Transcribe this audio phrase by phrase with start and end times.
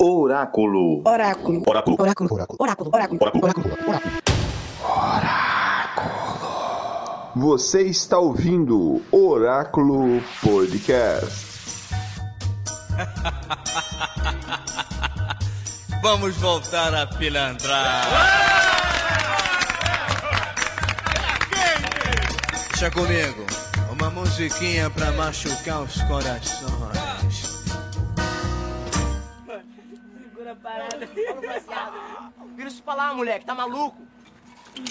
[0.00, 1.02] Oráculo.
[1.04, 1.62] Oráculo.
[1.66, 1.96] Oráculo.
[1.98, 2.28] Oráculo.
[2.32, 2.58] Oráculo.
[2.60, 2.90] Oráculo.
[2.90, 3.44] Oráculo.
[3.44, 3.70] Oráculo.
[3.72, 4.16] Oráculo.
[7.36, 11.56] Você está ouvindo Oráculo Podcast.
[16.02, 18.06] Vamos voltar a pilantrar.
[22.70, 23.44] Deixa comigo.
[23.90, 26.75] Uma musiquinha pra machucar os corações.
[32.86, 33.44] Pra lá, moleque.
[33.44, 34.00] Tá maluco?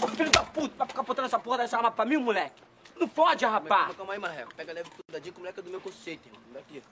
[0.04, 2.62] Ô, filho da puta, vai ficar botando essa porra dessa arma pra mim, moleque?
[2.98, 3.96] Não fode, rapaz.
[3.96, 4.54] Calma aí, Marreco.
[4.54, 6.42] Pega leve cuidadinho que o moleque é do meu conceito, irmão.
[6.54, 6.84] Daqui.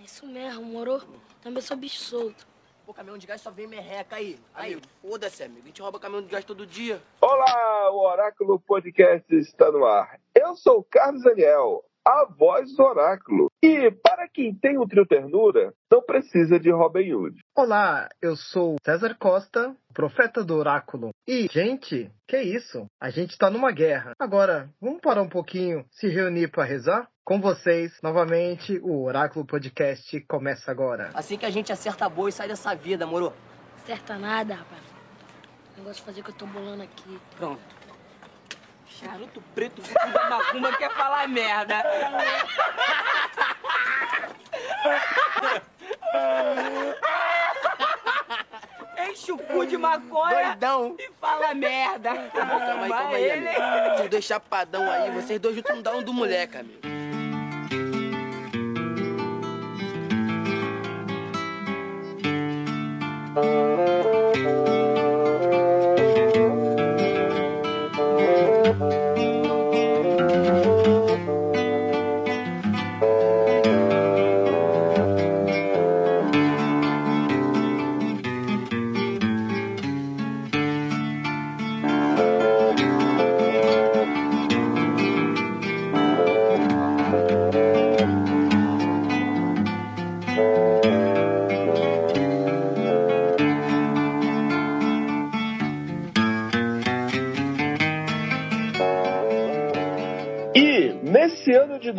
[0.00, 1.02] É isso mesmo, moro?
[1.42, 2.48] Também sou bicho solto.
[2.86, 4.38] Pô, caminhão de gás só vem merreca aí.
[4.54, 5.62] Amigo, foda-se, amigo.
[5.64, 7.02] A gente rouba caminhão de gás todo dia.
[7.20, 10.18] Olá, o Oráculo Podcast está no ar.
[10.34, 13.50] Eu sou o Carlos Daniel, a voz do Oráculo.
[13.62, 17.40] E para quem tem o trio ternura, não precisa de Robin Hood.
[17.54, 21.10] Olá, eu sou César Costa, profeta do oráculo.
[21.26, 22.86] E, gente, que isso?
[23.00, 24.12] A gente tá numa guerra.
[24.18, 27.08] Agora, vamos parar um pouquinho, se reunir para rezar?
[27.24, 31.10] Com vocês, novamente, o Oráculo Podcast começa agora.
[31.14, 33.32] Assim que a gente acerta a boa e sai dessa vida, moro?
[33.76, 34.82] Acerta nada, rapaz.
[35.76, 37.18] Negócio de fazer o que eu tô bolando aqui.
[37.36, 37.79] Pronto.
[39.00, 41.82] Charuto preto, filho da macumba, quer falar merda.
[49.08, 50.96] Enche o cu de maconha Doidão.
[50.98, 52.10] e fala merda.
[52.34, 52.54] Calma
[52.84, 53.96] aí, calma aí, Ele- amigo.
[53.96, 56.89] Vocês dois chapadão aí, vocês dois juntos não dá um do moleque, amigo.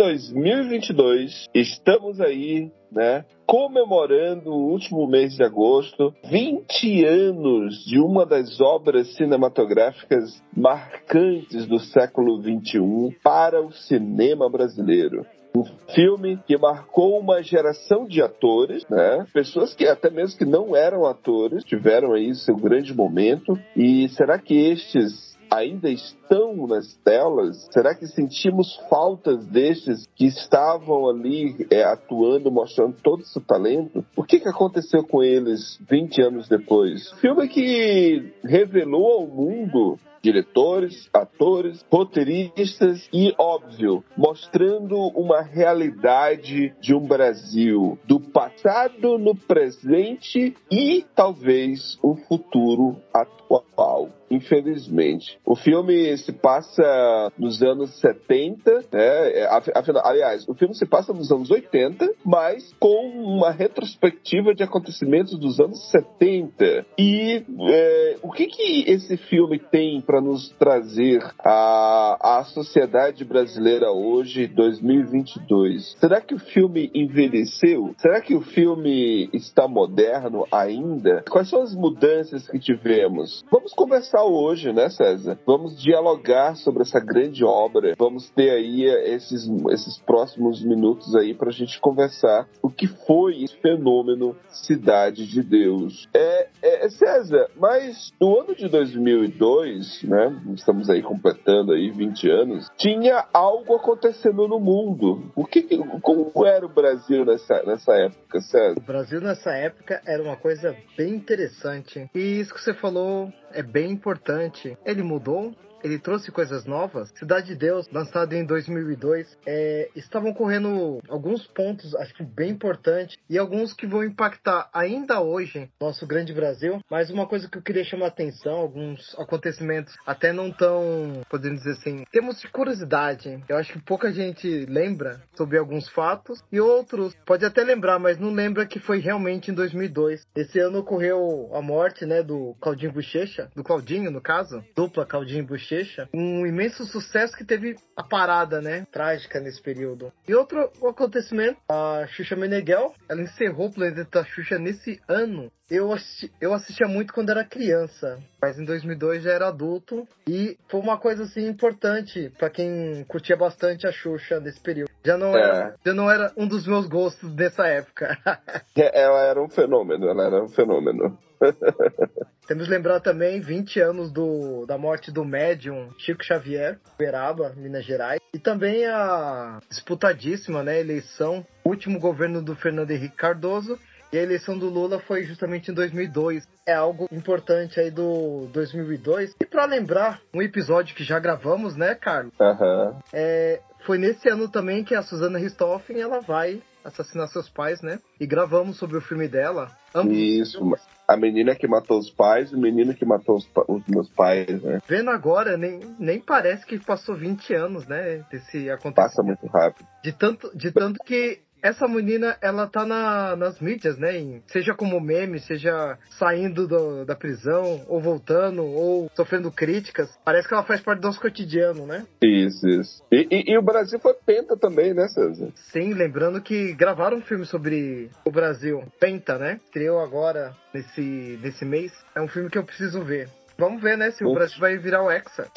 [0.02, 8.60] 2022, estamos aí, né, comemorando o último mês de agosto, 20 anos de uma das
[8.60, 15.24] obras cinematográficas marcantes do século 21 para o cinema brasileiro.
[15.56, 19.28] Um filme que marcou uma geração de atores, né?
[19.32, 23.54] Pessoas que até mesmo que não eram atores tiveram aí seu grande momento.
[23.76, 27.68] E será que estes ainda estão nas telas?
[27.72, 34.06] Será que sentimos faltas destes que estavam ali é, atuando, mostrando todo o seu talento?
[34.16, 37.12] O que, que aconteceu com eles 20 anos depois?
[37.20, 47.06] Filme que revelou ao mundo diretores, atores, roteiristas e, óbvio, mostrando uma realidade de um
[47.08, 54.21] Brasil do passado, no presente e talvez um futuro atual.
[54.31, 55.38] Infelizmente.
[55.46, 59.46] O filme se passa nos anos 70, né?
[59.75, 65.38] Afinal, aliás, o filme se passa nos anos 80, mas com uma retrospectiva de acontecimentos
[65.38, 66.86] dos anos 70.
[66.97, 73.91] E é, o que, que esse filme tem para nos trazer à, à sociedade brasileira
[73.91, 75.97] hoje, 2022?
[76.00, 77.94] Será que o filme envelheceu?
[77.97, 81.23] Será que o filme está moderno ainda?
[81.29, 83.44] Quais são as mudanças que tivemos?
[83.52, 85.38] Vamos conversar hoje, né, César?
[85.46, 87.96] Vamos dialogar sobre essa grande obra.
[87.97, 93.44] Vamos ter aí esses, esses próximos minutos aí para a gente conversar o que foi
[93.44, 96.08] esse fenômeno Cidade de Deus.
[96.14, 102.68] É, é, César, mas no ano de 2002, né, estamos aí completando aí 20 anos,
[102.78, 105.32] tinha algo acontecendo no mundo.
[105.35, 105.62] O que,
[106.02, 108.76] como era o Brasil nessa, nessa época, César?
[108.78, 112.09] O Brasil nessa época era uma coisa bem interessante.
[112.14, 114.78] E isso que você falou é bem importante.
[114.86, 115.53] Ele mudou?
[115.84, 117.12] Ele trouxe coisas novas.
[117.16, 123.18] Cidade de Deus, lançado em 2002, é, estavam correndo alguns pontos, acho que bem importantes,
[123.30, 126.80] e alguns que vão impactar ainda hoje nosso grande Brasil.
[126.90, 131.60] Mas uma coisa que eu queria chamar a atenção, alguns acontecimentos até não tão, podemos
[131.60, 133.44] dizer assim, temos de curiosidade.
[133.48, 138.20] Eu acho que pouca gente lembra sobre alguns fatos e outros pode até lembrar, mas
[138.20, 140.26] não lembra que foi realmente em 2002.
[140.36, 145.46] Esse ano ocorreu a morte, né, do Claudinho Bochecha, do Claudinho, no caso, dupla Claudinho
[145.46, 145.71] Bochecha,
[146.14, 150.12] um imenso sucesso que teve a parada, né, trágica nesse período.
[150.28, 156.29] E outro acontecimento, a Xuxa Meneghel, ela encerrou o Planeta Xuxa nesse ano eu, assisti,
[156.41, 160.97] eu assistia muito quando era criança, mas em 2002 já era adulto e foi uma
[160.97, 164.91] coisa assim importante para quem curtia bastante a Xuxa nesse período.
[165.03, 165.41] Já não, É.
[165.41, 168.18] era, já não era um dos meus gostos nessa época.
[168.76, 171.18] É, Ela era um fenômeno, ela era um fenômeno.
[172.47, 177.85] Temos que lembrar também 20 anos do, da morte do médium Chico Xavier, Uberaba, Minas
[177.85, 178.20] Gerais.
[178.34, 183.78] E também a disputadíssima né, eleição, último governo do Fernando Henrique Cardoso.
[184.11, 186.47] E a eleição do Lula foi justamente em 2002.
[186.66, 189.35] É algo importante aí do 2002.
[189.40, 192.34] E para lembrar, um episódio que já gravamos, né, Carlos?
[192.40, 192.99] Aham.
[193.13, 197.99] É, foi nesse ano também que a Susana Richthofen ela vai assassinar seus pais, né?
[198.19, 199.72] E gravamos sobre o filme dela.
[199.93, 200.59] Ambos Isso,
[201.08, 204.61] a menina que matou os pais e o menino que matou os, os meus pais,
[204.61, 204.79] né?
[204.87, 208.25] Vendo agora, nem, nem parece que passou 20 anos, né?
[208.31, 209.41] Desse Passa acontecimento.
[209.41, 209.87] muito rápido.
[210.03, 214.17] De tanto, de tanto que essa menina, ela tá na, nas mídias, né?
[214.17, 220.09] Em- seja como meme, seja saindo do- da prisão, ou voltando, ou sofrendo críticas.
[220.25, 222.05] Parece que ela faz parte do nosso cotidiano, né?
[222.23, 223.03] Isso, isso.
[223.11, 225.49] E, e- e o Brasil foi penta também, né, César?
[225.72, 229.59] Sim, lembrando que gravaram um filme sobre o Brasil, Penta, né?
[229.66, 231.91] Estreou agora, nesse, nesse mês.
[232.16, 233.29] É um filme que eu preciso ver.
[233.58, 234.09] Vamos ver, né?
[234.11, 234.35] Se o Uf.
[234.35, 235.47] Brasil vai virar o Hexa.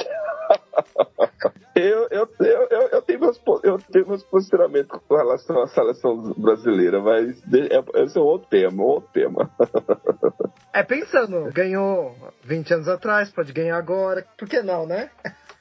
[1.74, 7.00] Eu, eu, eu, eu, tenho meus, eu tenho meus posicionamentos com relação à seleção brasileira,
[7.00, 9.50] mas é- esse é um outro tema, outro tema.
[10.72, 12.14] É pensando, ganhou
[12.44, 14.24] 20 anos atrás, pode ganhar agora.
[14.38, 15.10] Por que não, né?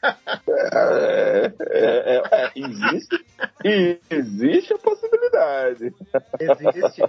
[0.03, 3.25] É, é, é, é, existe,
[4.09, 5.94] existe a possibilidade.
[6.39, 7.01] Existe.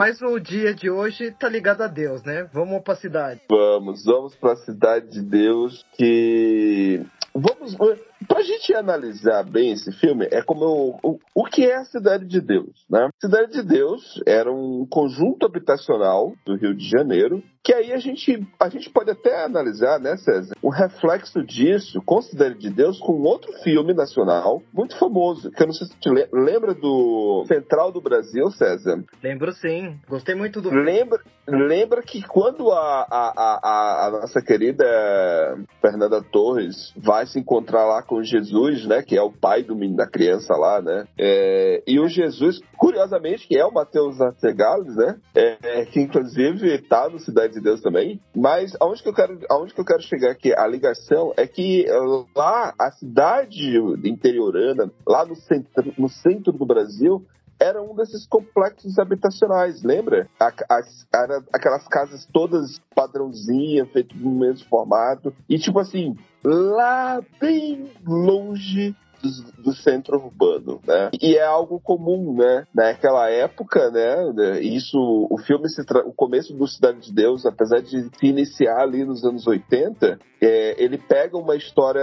[0.00, 2.48] Mas o dia de hoje tá ligado a Deus, né?
[2.54, 3.42] Vamos pra cidade.
[3.50, 7.04] Vamos, vamos para a cidade de Deus que
[7.34, 7.76] vamos
[8.28, 12.26] pra gente analisar bem esse filme é como eu- o, o que é a cidade
[12.26, 13.08] de Deus, né?
[13.20, 18.48] Cidade de Deus era um conjunto habitacional do Rio de Janeiro que aí a gente
[18.58, 23.20] a gente pode até analisar, né, César, um reflexo disso com Cidade de Deus com
[23.22, 27.92] outro filme nacional muito famoso que eu não sei se tu le- lembra do Central
[27.92, 29.04] do Brasil, César.
[29.22, 29.98] Lembro sim.
[30.08, 34.84] Gostei muito do Lembra, lembra que quando a, a, a, a nossa querida
[35.80, 39.02] Fernanda Torres vai se encontrar lá com Jesus, né?
[39.02, 41.06] Que é o pai do menino, da criança lá, né?
[41.16, 45.16] é, e o Jesus, curiosamente, que é o Mateus Arcegales, né?
[45.32, 48.20] é, é, que inclusive tá no Cidade de Deus também.
[48.34, 50.52] Mas aonde que eu quero, aonde que eu quero chegar aqui?
[50.52, 51.86] A ligação é que
[52.34, 57.24] lá, a cidade interiorana, lá no centro, no centro do Brasil,
[57.60, 60.26] era um desses complexos habitacionais, lembra?
[60.40, 65.32] A- era aquelas casas todas padrãozinha, feitas no mesmo formato.
[65.48, 71.10] E tipo assim, lá bem longe do, do centro urbano, né?
[71.20, 72.66] E é algo comum, né?
[72.74, 74.60] Naquela época, né?
[74.60, 74.98] Isso,
[75.30, 76.06] o filme, se tra...
[76.06, 80.82] o começo do Cidade de Deus, apesar de se iniciar ali nos anos 80, é,
[80.82, 82.02] ele pega uma história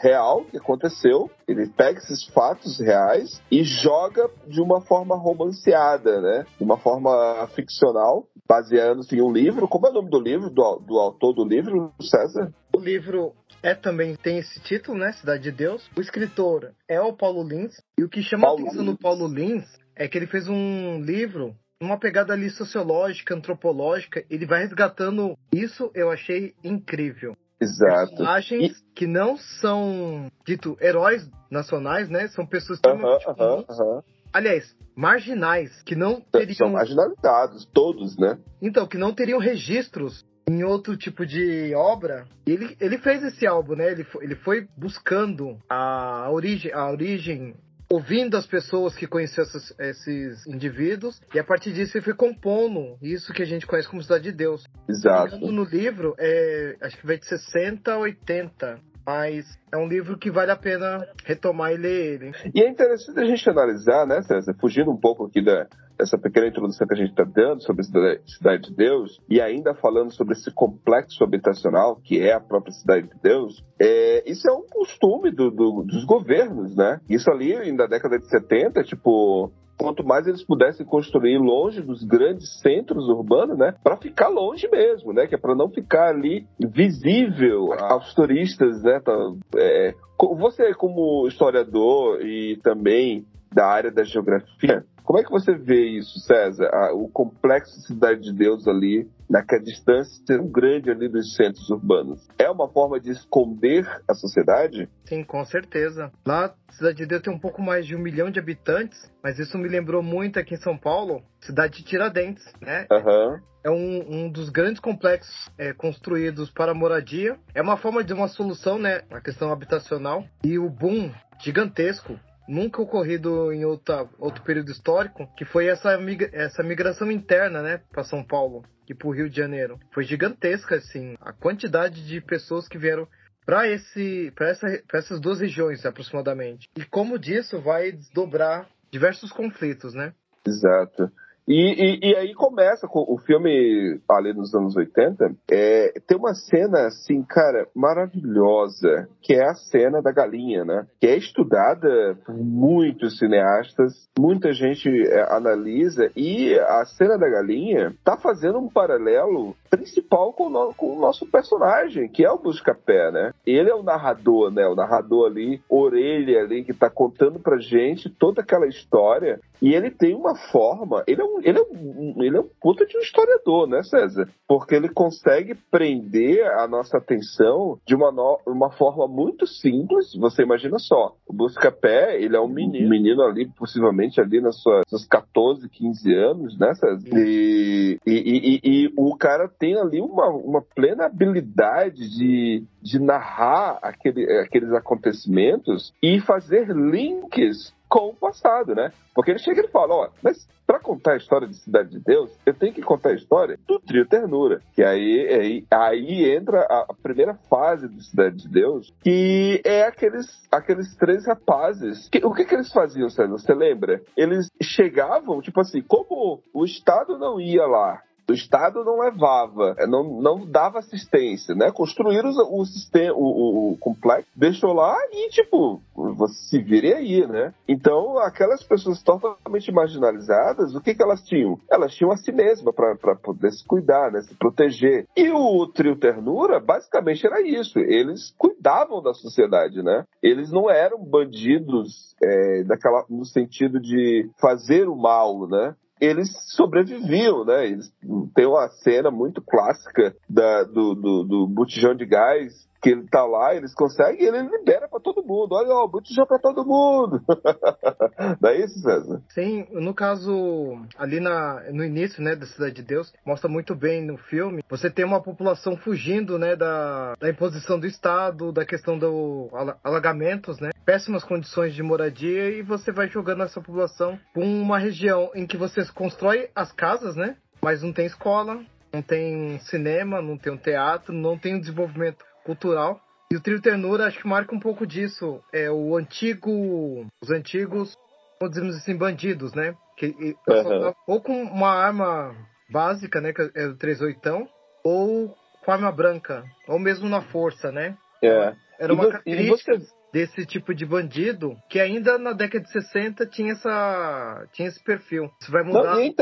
[0.00, 6.46] real que aconteceu, ele pega esses fatos reais e joga de uma forma romanceada, né?
[6.56, 9.68] De uma forma ficcional, baseando-se em um livro.
[9.68, 12.52] Como é o nome do livro, do, do autor do livro, César?
[12.74, 15.12] O livro é também tem esse título, né?
[15.12, 15.88] Cidade de Deus.
[15.96, 17.80] O escritor é o Paulo Lins.
[17.98, 18.92] E o que chama Paulo a atenção Lins.
[18.92, 24.24] no Paulo Lins é que ele fez um livro, uma pegada ali sociológica, antropológica.
[24.28, 27.36] Ele vai resgatando isso, eu achei incrível.
[27.60, 28.08] Exato.
[28.10, 32.26] Personagens que não são, dito, heróis nacionais, né?
[32.28, 33.80] São pessoas Aham, extremamente aham, comuns.
[33.80, 34.02] aham.
[34.32, 36.70] Aliás, marginais, que não São teriam.
[36.70, 38.38] marginalizados, todos, né?
[38.60, 42.24] Então, que não teriam registros em outro tipo de obra.
[42.46, 43.90] Ele, ele fez esse álbum, né?
[43.92, 47.54] Ele, foi- ele foi buscando a origem, a origem,
[47.90, 52.96] ouvindo as pessoas que conheciam essas- esses indivíduos, e a partir disso ele foi compondo
[53.02, 54.64] isso que a gente conhece como Cidade de Deus.
[54.88, 55.38] Exato.
[55.38, 58.80] No livro, é, acho que vai de 60 a 80.
[59.06, 62.32] Mas é um livro que vale a pena retomar e ler ele.
[62.54, 65.66] E é interessante a gente analisar, né, César, fugindo um pouco aqui da,
[65.98, 69.40] dessa pequena introdução que a gente está dando sobre a cidade, cidade de Deus, e
[69.40, 74.48] ainda falando sobre esse complexo habitacional, que é a própria cidade de Deus, é, isso
[74.48, 77.00] é um costume do, do, dos governos, né?
[77.08, 82.60] Isso ali, na década de 70, tipo, quanto mais eles pudessem construir longe dos grandes
[82.60, 87.72] centros urbanos, né, para ficar longe mesmo, né, que é para não ficar ali visível
[87.72, 89.00] aos turistas, né.
[89.00, 89.12] Tá,
[89.56, 89.94] é,
[90.38, 96.20] você como historiador e também da área da geografia, como é que você vê isso,
[96.20, 96.70] César?
[96.94, 102.28] o complexo Cidade de Deus ali, naquela distância grande ali dos centros urbanos.
[102.38, 104.86] É uma forma de esconder a sociedade?
[105.06, 106.12] Sim, com certeza.
[106.26, 109.56] Lá, Cidade de Deus tem um pouco mais de um milhão de habitantes, mas isso
[109.56, 112.86] me lembrou muito aqui em São Paulo, cidade de Tiradentes, né?
[112.90, 113.40] Uhum.
[113.64, 117.38] É um, um, dos grandes complexos é, construídos para moradia.
[117.54, 119.02] É uma forma de uma solução, né?
[119.10, 120.24] A questão habitacional.
[120.44, 122.18] E o boom gigantesco
[122.48, 127.80] nunca ocorrido em outra, outro período histórico, que foi essa, migra essa migração interna, né,
[127.90, 129.78] para São Paulo e para o Rio de Janeiro.
[129.92, 133.06] Foi gigantesca, assim, a quantidade de pessoas que vieram
[133.44, 136.68] para esse, para essa, essas duas regiões aproximadamente.
[136.76, 140.12] E como disso vai desdobrar diversos conflitos, né?
[140.46, 141.10] Exato.
[141.46, 145.34] E, e, e, aí começa com o filme ali nos anos 80.
[145.50, 150.86] É, tem uma cena, assim, cara, maravilhosa, que é a cena da galinha, né?
[151.00, 157.94] Que é estudada por muitos cineastas, muita gente é, analisa, e a cena da galinha
[158.04, 163.10] tá fazendo um paralelo principal com o, com o nosso personagem, que é o Buscapé,
[163.10, 163.32] né?
[163.46, 164.68] Ele é o narrador, né?
[164.68, 169.40] O narrador ali, orelha ali, que tá contando pra gente toda aquela história.
[169.62, 172.84] E ele tem uma forma, ele é um, ele é um, ele é um puta
[172.84, 174.28] de um historiador, né, César?
[174.46, 180.12] Porque ele consegue prender a nossa atenção de uma, no, uma forma muito simples.
[180.16, 184.82] Você imagina só, o Buscapé, ele é um menino, menino ali, possivelmente ali nas suas,
[184.88, 187.08] seus 14, 15 anos, né, César?
[187.16, 193.78] E, e, e, e, o cara tem ali uma, uma plena habilidade de, de narrar
[193.80, 198.90] aquele, aqueles acontecimentos e fazer links com o passado, né?
[199.14, 202.36] Porque ele chega e fala, ó, mas para contar a história de Cidade de Deus,
[202.44, 206.92] eu tenho que contar a história do trio Ternura, que aí, aí, aí entra a
[207.00, 212.08] primeira fase do Cidade de Deus, que é aqueles, aqueles três rapazes.
[212.08, 213.38] Que, o que, que eles faziam, Sérgio?
[213.38, 214.02] Você lembra?
[214.16, 219.86] Eles chegavam, tipo assim, como o Estado não ia lá o Estado não levava, é,
[219.86, 221.70] não, não dava assistência, né?
[221.70, 227.26] Construíram o, o sistema, o, o, complexo, deixou lá e, tipo, você se vire aí,
[227.26, 227.52] né?
[227.68, 231.58] Então, aquelas pessoas totalmente marginalizadas, o que que elas tinham?
[231.70, 234.22] Elas tinham a si mesma para poder se cuidar, né?
[234.22, 235.06] Se proteger.
[235.16, 237.78] E o trio Ternura, basicamente, era isso.
[237.78, 240.04] Eles cuidavam da sociedade, né?
[240.22, 245.74] Eles não eram bandidos é, daquela, no sentido de fazer o mal, né?
[246.02, 247.64] Eles sobreviviam, né?
[247.64, 247.92] Eles,
[248.34, 253.24] tem uma cena muito clássica da, do, do, do botijão de gás que ele tá
[253.24, 255.52] lá, eles conseguem, ele libera para todo mundo.
[255.54, 257.22] Olha, ó, botijão para todo mundo.
[258.40, 259.22] Não é isso, César?
[259.28, 264.04] Sim, no caso, ali na, no início, né, da Cidade de Deus, mostra muito bem
[264.04, 268.98] no filme, você tem uma população fugindo, né, da, da imposição do Estado, da questão
[268.98, 269.48] do
[269.84, 275.30] alagamentos, né, péssimas condições de moradia e você vai jogando essa população para uma região
[275.34, 278.60] em que você constrói as casas, né, mas não tem escola,
[278.92, 283.00] não tem cinema, não tem um teatro, não tem um desenvolvimento cultural.
[283.30, 285.42] E o Trio Ternura acho que marca um pouco disso.
[285.52, 287.06] É o antigo.
[287.20, 287.96] Os antigos,
[288.38, 289.74] vamos dizer assim, bandidos, né?
[289.96, 290.94] Que, uhum.
[291.06, 292.34] Ou com uma arma
[292.70, 293.32] básica, né?
[293.32, 294.48] Que é o 38,
[294.84, 295.34] ou
[295.64, 296.44] com arma branca.
[296.68, 297.96] Ou mesmo na força, né?
[298.22, 298.54] É.
[298.78, 299.92] Era uma característica você...
[300.12, 305.30] desse tipo de bandido que ainda na década de 60 tinha essa tinha esse perfil.
[305.40, 306.12] Isso vai mudar Não, é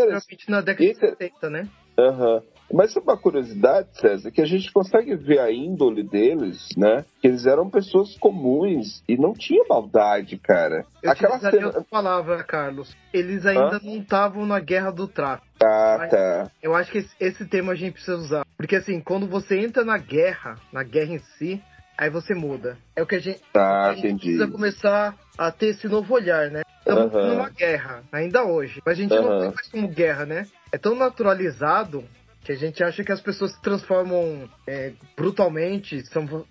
[0.48, 1.68] na década de 70, né?
[1.98, 2.42] Uhum.
[2.72, 7.04] Mas é uma curiosidade, César, que a gente consegue ver a índole deles, né?
[7.20, 10.84] Que eles eram pessoas comuns e não tinha maldade, cara.
[11.02, 11.66] Eu Aquela cena...
[11.66, 12.96] outra palavra, Carlos.
[13.12, 13.80] Eles ainda Hã?
[13.82, 15.48] não estavam na guerra do tráfico.
[15.62, 16.50] Ah, Mas tá.
[16.62, 18.46] Eu acho que esse, esse tema a gente precisa usar.
[18.56, 21.62] Porque assim, quando você entra na guerra, na guerra em si,
[21.98, 22.78] aí você muda.
[22.96, 26.50] É o que a gente, ah, a gente precisa começar a ter esse novo olhar,
[26.50, 26.62] né?
[26.78, 27.34] Estamos uhum.
[27.34, 28.80] numa guerra, ainda hoje.
[28.84, 29.22] Mas a gente uhum.
[29.22, 30.46] não tem mais como guerra, né?
[30.72, 32.04] É tão naturalizado
[32.50, 36.10] que a gente acha que as pessoas se transformam é, brutalmente, se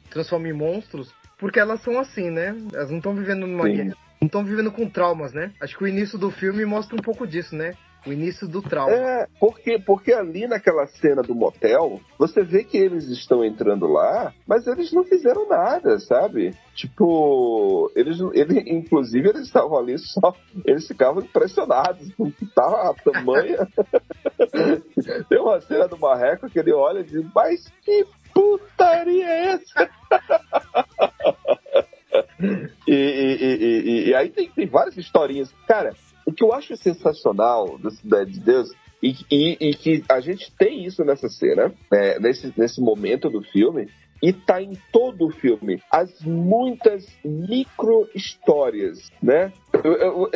[0.09, 2.55] transformam em monstros, porque elas são assim, né?
[2.73, 3.73] Elas não estão vivendo numa Sim.
[3.73, 3.97] guerra.
[4.21, 5.51] Não estão vivendo com traumas, né?
[5.61, 7.73] Acho que o início do filme mostra um pouco disso, né?
[8.05, 8.93] O início do trauma.
[8.93, 14.33] É, porque, porque ali naquela cena do motel, você vê que eles estão entrando lá,
[14.47, 16.55] mas eles não fizeram nada, sabe?
[16.75, 20.33] Tipo, eles, eles inclusive, eles estavam ali só,
[20.65, 23.67] eles ficavam impressionados com que tava a tamanha.
[25.61, 29.89] Cena do Marreco que ele olha e diz, mas que putaria é essa?
[32.87, 35.53] e, e, e, e, aí tem, tem várias historinhas.
[35.67, 35.93] Cara,
[36.25, 40.51] o que eu acho sensacional da Cidade de Deus e, e, e, que a gente
[40.57, 43.89] tem isso nessa cena, é, nesse, nesse momento do filme,
[44.21, 45.81] e tá em todo o filme.
[45.91, 49.51] As muitas micro histórias, né?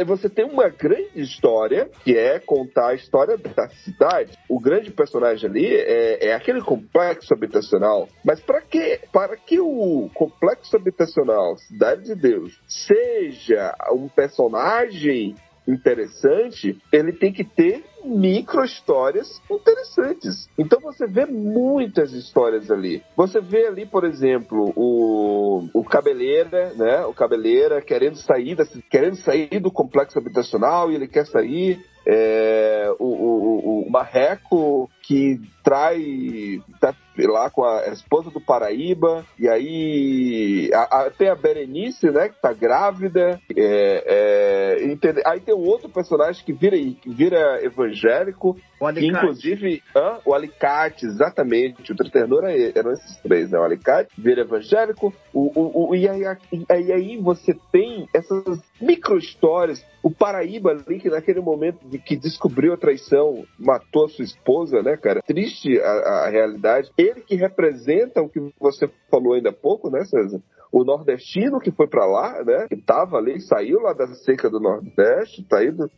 [0.06, 4.38] Você tem uma grande história, que é contar a história da cidade.
[4.50, 8.08] O grande personagem ali é, é aquele complexo habitacional.
[8.24, 15.36] Mas para que, para que o complexo habitacional Cidade de Deus seja um personagem
[15.68, 20.50] interessante, ele tem que ter micro histórias interessantes.
[20.58, 23.04] Então você vê muitas histórias ali.
[23.16, 27.06] Você vê ali, por exemplo, o, o cabeleira, né?
[27.06, 31.80] O cabeleira querendo sair, da, querendo sair do complexo habitacional e ele quer sair.
[32.06, 39.48] É, o, o, o Marreco que trai tá lá com a esposa do Paraíba e
[39.48, 45.66] aí a, a, tem a Berenice né que tá grávida é, é, aí tem um
[45.66, 50.18] outro personagem que vira vira evangélico o que, inclusive hã?
[50.26, 55.90] o Alicate exatamente o ternura eram esses três né o Alicate vira evangélico o, o,
[55.90, 56.24] o e, aí,
[56.70, 62.16] e aí você tem essas micro histórias o Paraíba ali que naquele momento de que
[62.16, 67.36] descobriu a traição matou a sua esposa né cara triste a, a realidade ele que
[67.36, 70.42] representa o que você falou ainda há pouco, né, César?
[70.72, 72.68] O nordestino que foi para lá, né?
[72.68, 75.90] Que tava ali, saiu lá da seca do Nordeste, tá indo,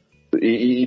[0.42, 0.84] e,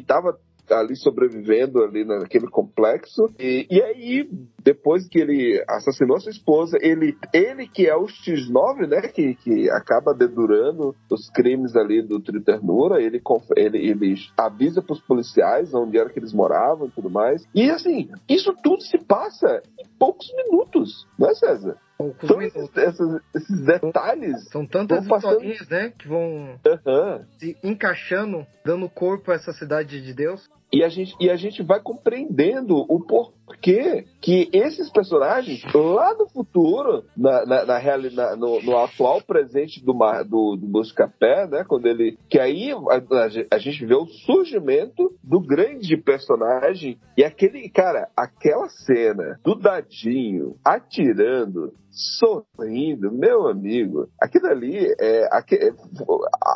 [0.68, 3.30] estava ali sobrevivendo ali naquele complexo.
[3.38, 4.30] E, e aí,
[4.62, 9.70] depois que ele assassinou sua esposa, ele, ele que é o X9, né, que, que
[9.70, 13.20] acaba dedurando os crimes ali do Trio Ternura, ele,
[13.56, 17.44] ele, ele avisa pros policiais onde era que eles moravam e tudo mais.
[17.54, 21.78] E assim, isso tudo se passa em poucos minutos, não é, César?
[22.26, 24.48] São esses, esses, esses, detalhes.
[24.50, 25.92] São tantas historinhas, né?
[25.98, 27.25] Que vão uhum.
[27.38, 30.48] se encaixando, dando corpo a essa cidade de Deus.
[30.72, 36.28] E a gente, e a gente vai compreendendo o porquê que esses personagens, lá no
[36.28, 41.64] futuro, na, na, na realidade, no, no, atual presente do, do, do Buscapé, né?
[41.66, 42.19] Quando ele.
[42.28, 46.99] Que aí a, a, gente vê o surgimento do grande personagem.
[47.16, 55.43] E aquele, cara, aquela cena do Dadinho atirando sorrindo, meu amigo, aquilo ali é a,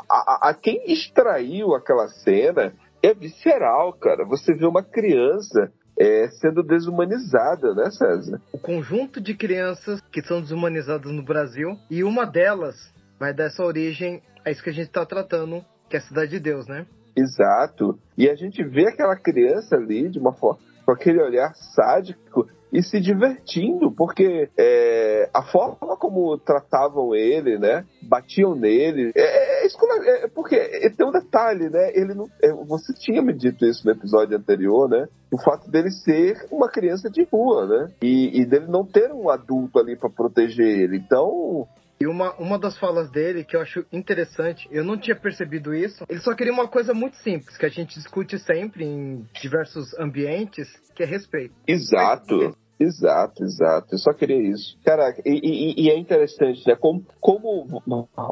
[0.09, 4.25] a, a, quem extraiu aquela cena é visceral, cara.
[4.25, 8.41] Você vê uma criança é, sendo desumanizada, né, César?
[8.53, 13.65] O conjunto de crianças que são desumanizadas no Brasil e uma delas vai dar essa
[13.65, 16.87] origem a isso que a gente está tratando, que é a Cidade de Deus, né?
[17.15, 17.99] Exato.
[18.17, 22.83] E a gente vê aquela criança ali de uma forma com aquele olhar sádico e
[22.83, 27.85] se divertindo, porque é, a forma como tratavam ele, né?
[28.03, 29.13] Batiam nele.
[29.15, 30.57] É, é, é, é porque
[30.97, 31.93] tem um detalhe, né?
[31.95, 35.07] Ele não, é, você tinha me dito isso no episódio anterior, né?
[35.31, 37.93] O fato dele ser uma criança de rua, né?
[38.03, 40.97] E, e dele não ter um adulto ali para proteger ele.
[40.97, 41.67] Então,
[42.03, 46.05] e uma, uma das falas dele que eu acho interessante, eu não tinha percebido isso,
[46.09, 50.69] ele só queria uma coisa muito simples, que a gente discute sempre em diversos ambientes,
[50.97, 51.55] que é respeito.
[51.65, 52.57] Exato.
[52.83, 53.95] Exato, exato.
[53.95, 54.77] Eu só queria isso.
[54.85, 56.75] Cara, e, e, e é interessante, né?
[56.75, 57.83] Como, como.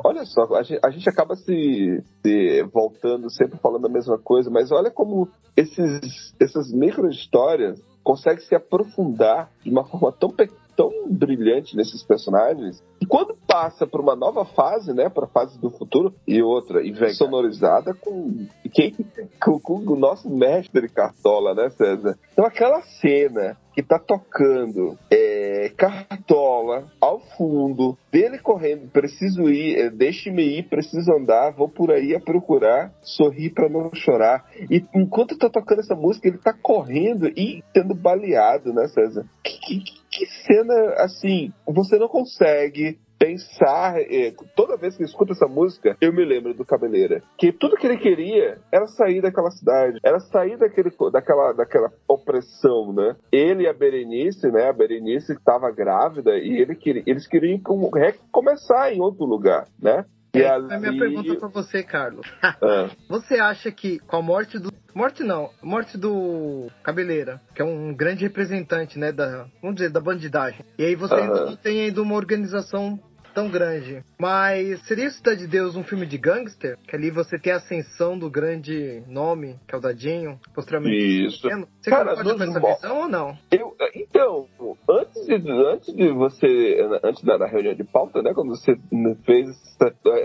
[0.05, 4.51] Olha só, a gente, a gente acaba se, se, voltando sempre falando a mesma coisa,
[4.51, 10.31] mas olha como esses, essas micro histórias conseguem se aprofundar de uma forma tão
[10.77, 12.83] tão brilhante nesses personagens.
[13.01, 16.93] E quando passa para uma nova fase, né, para fase do futuro e outra, e
[16.93, 18.95] vem sonorizada com quem
[19.43, 22.19] com, com, o nosso mestre Cartola, né, César?
[22.33, 29.91] Então aquela cena que tá tocando é, Cartola ao fundo, dele correndo, preciso ir, é,
[29.91, 34.45] deixe-me ir, preciso andar, vou por aí a procurar, sorrir para não chorar.
[34.71, 39.25] E enquanto tá tocando essa música, ele tá correndo e sendo baleado, né, César?
[39.43, 43.99] Que, que, que cena assim, você não consegue pensar.
[44.01, 47.23] É, toda vez que eu escuto essa música, eu me lembro do Cabeleira.
[47.39, 52.93] Que tudo que ele queria era sair daquela cidade, era sair daquele, daquela, daquela opressão,
[52.93, 53.17] né?
[53.33, 54.69] Ele e a Berenice, né?
[54.69, 57.59] A Berenice estava grávida e ele queria, eles queriam
[57.95, 60.05] recomeçar em outro lugar, né?
[60.35, 60.73] E É, ali...
[60.73, 62.27] a minha pergunta pra você, Carlos.
[62.43, 64.71] Ah, Você acha que com a morte do.
[64.95, 70.01] Morte não, morte do Cabeleira, que é um grande representante, né, da, vamos dizer, da
[70.01, 70.65] bandidagem.
[70.77, 71.47] E aí você ainda Aham.
[71.51, 72.99] não tem ainda uma organização
[73.35, 74.05] tão grande.
[74.19, 76.77] Mas seria Cidade de Deus um filme de gangster?
[76.87, 81.27] Que ali você tem a ascensão do grande nome, que é o Dadinho, posteriormente.
[81.27, 81.43] Isso.
[81.43, 83.39] Você Cara, concorda com essa visão ou não?
[83.51, 84.47] Eu, então,
[84.89, 88.79] antes de, antes de você, antes da, da reunião de pauta, né, quando você
[89.25, 89.49] fez,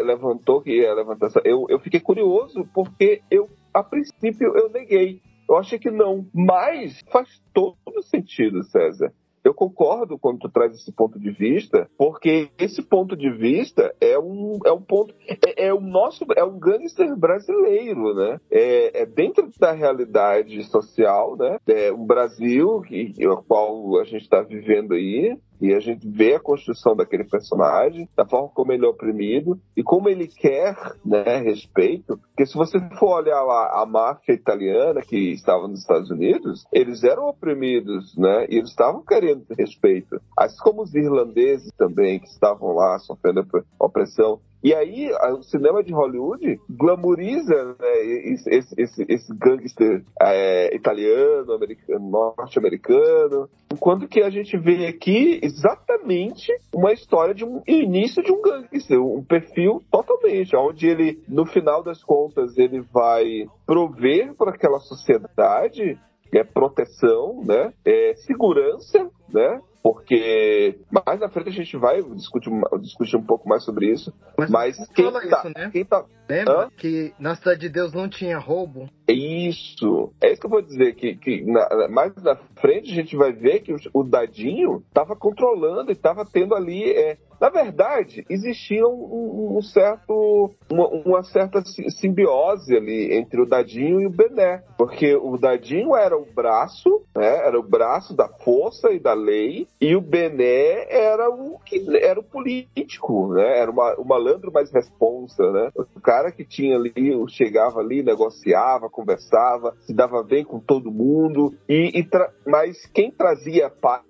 [0.05, 5.21] levantou que ia levantar essa, eu, eu fiquei curioso porque eu, a princípio, eu neguei.
[5.47, 9.13] Eu achei que não, mas faz todo sentido, César.
[9.45, 14.17] Eu concordo quando tu traz esse ponto de vista, porque esse ponto de vista é
[14.17, 18.41] um, é um ponto, é, é o nosso, é um gangster brasileiro, né?
[18.49, 21.59] É, é dentro da realidade social, né?
[21.67, 26.35] É um Brasil que, o qual a gente está vivendo aí, e a gente vê
[26.35, 31.37] a construção daquele personagem, da forma como ele é oprimido e como ele quer né,
[31.37, 32.17] respeito.
[32.17, 37.03] Porque se você for olhar lá a máfia italiana que estava nos Estados Unidos, eles
[37.03, 38.45] eram oprimidos, né?
[38.49, 40.19] E eles estavam querendo respeito.
[40.37, 44.39] Assim como os irlandeses também, que estavam lá sofrendo op- opressão.
[44.65, 48.01] E aí, o cinema de Hollywood glamoriza né,
[48.33, 56.51] esse, esse, esse, gangster é, italiano, americano, norte-americano, enquanto que a gente vê aqui exatamente
[56.73, 61.83] uma história de um início de um gangster, um perfil totalmente, onde ele, no final
[61.83, 65.95] das contas, ele vai prover para aquela sociedade
[66.37, 67.71] é proteção, né?
[67.85, 69.59] É segurança, né?
[69.83, 72.49] Porque mais na frente a gente vai discutir,
[72.81, 74.11] discutir um pouco mais sobre isso.
[74.49, 75.69] Mas, você quem fala tá, isso, né?
[75.71, 76.03] quem tá.
[76.27, 76.69] Lembra Hã?
[76.75, 78.89] que na Cidade de Deus não tinha roubo?
[79.07, 80.11] Isso.
[80.21, 80.95] É isso que eu vou dizer.
[80.95, 85.15] Que, que na- mais na frente a gente vai ver que o, o Dadinho estava
[85.15, 86.83] controlando e estava tendo ali.
[86.91, 93.45] é, na verdade, existia um, um certo, uma, uma certa si- simbiose ali entre o
[93.45, 94.63] Dadinho e o Bené.
[94.77, 99.67] Porque o Dadinho era o braço, né, era o braço da força e da lei,
[99.81, 103.59] e o Bené era o que era o político, né?
[103.59, 105.71] Era uma, o malandro mais responsa, né?
[105.75, 106.93] O cara que tinha ali,
[107.29, 112.07] chegava ali, negociava, conversava, se dava bem com todo mundo, e, e
[112.45, 114.03] mas quem trazia paz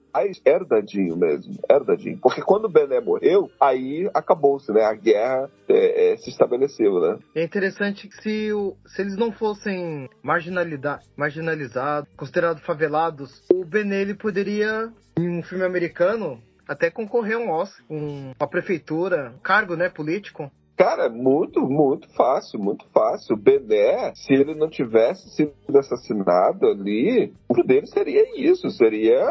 [0.46, 2.18] era o Dadinho mesmo, era Dadinho.
[2.22, 4.84] Porque quando o Bené morreu, aí acabou-se, né?
[4.84, 7.20] A guerra é, é, se estabeleceu, né?
[7.36, 14.14] É interessante que se, o- se eles não fossem marginalizados, considerados favelados, o Benê ele
[14.14, 19.76] poderia, em um filme americano, até concorrer a um Oscar, um, uma prefeitura, um cargo
[19.76, 20.52] né, político.
[20.78, 23.36] Cara, muito, muito fácil, muito fácil.
[23.36, 29.26] O Bené, se ele não tivesse sido assassinado ali, o dele seria isso, seria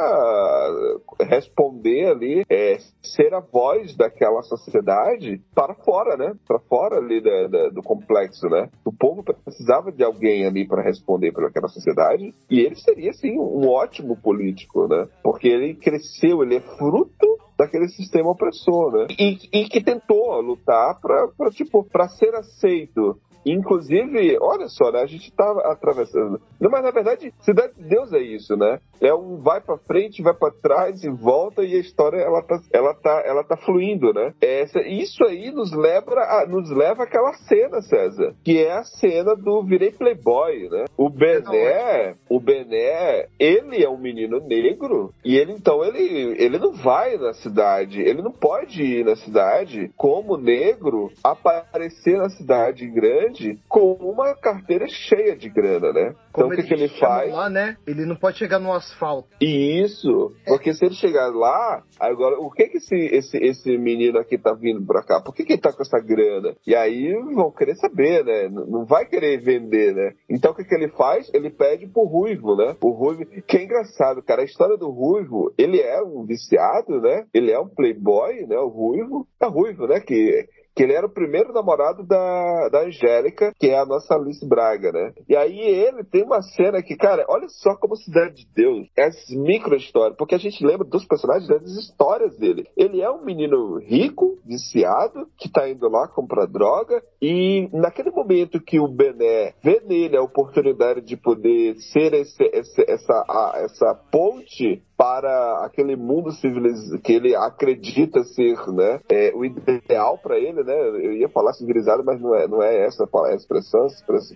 [1.21, 6.35] responder ali, é, ser a voz daquela sociedade para fora, né?
[6.47, 8.71] Para fora ali da- da- do complexo, né?
[8.85, 13.39] O povo precisava de alguém ali para responder por aquela sociedade e ele seria, sim,
[13.39, 15.07] um ótimo político, né?
[15.23, 19.07] Porque ele cresceu, ele é fruto daquele sistema opressor, né?
[19.19, 23.21] E, e que tentou lutar para tipo para ser aceito.
[23.45, 25.01] Inclusive, olha só, né?
[25.01, 26.41] A gente tá atravessando.
[26.61, 28.79] Não, mas na verdade, Cidade de Deus é isso, né?
[29.01, 32.61] É um vai para frente, vai para trás e volta e a história ela tá,
[32.73, 34.33] ela tá, ela tá fluindo, né?
[34.41, 39.35] Essa, isso aí nos leva, a, nos leva àquela cena, César, que é a cena
[39.37, 40.85] do virei playboy, né?
[40.97, 46.73] O Bené, o Bené, ele é um menino negro e ele então ele, ele não
[46.73, 53.34] vai na cidade, ele não pode ir na cidade como negro aparecer na cidade grande
[53.69, 56.15] com uma carteira cheia de grana, né?
[56.31, 57.33] Então Como o que, que ele faz?
[57.33, 57.77] lá, né?
[57.87, 59.29] Ele não pode chegar no asfalto.
[59.41, 64.19] E Isso, porque se ele chegar lá, agora, o que que esse, esse, esse menino
[64.19, 65.21] aqui tá vindo pra cá?
[65.21, 66.55] Por que que ele tá com essa grana?
[66.67, 68.49] E aí vão querer saber, né?
[68.49, 70.13] Não vai querer vender, né?
[70.29, 71.31] Então o que que ele faz?
[71.33, 72.77] Ele pede pro Ruivo, né?
[72.81, 77.25] O Ruivo, que é engraçado, cara, a história do Ruivo, ele é um viciado, né?
[77.33, 78.59] Ele é um playboy, né?
[78.59, 80.01] O Ruivo, é Ruivo, né?
[80.01, 84.47] Que que ele era o primeiro namorado da, da Angélica, que é a nossa Alice
[84.47, 85.13] Braga, né?
[85.29, 89.31] E aí ele tem uma cena que, cara, olha só como Cidade de Deus, essas
[89.31, 92.67] micro histórias, porque a gente lembra dos personagens das histórias dele.
[92.77, 98.61] Ele é um menino rico, viciado, que tá indo lá comprar droga, e naquele momento
[98.61, 103.95] que o Bené vê nele a oportunidade de poder ser esse, esse- essa, a- essa
[104.11, 110.63] ponte para aquele mundo civilizado que ele acredita ser né, é, o ideal para ele,
[110.65, 110.75] né?
[110.75, 113.87] Eu ia falar civilizada, mas não é, não é essa a expressão,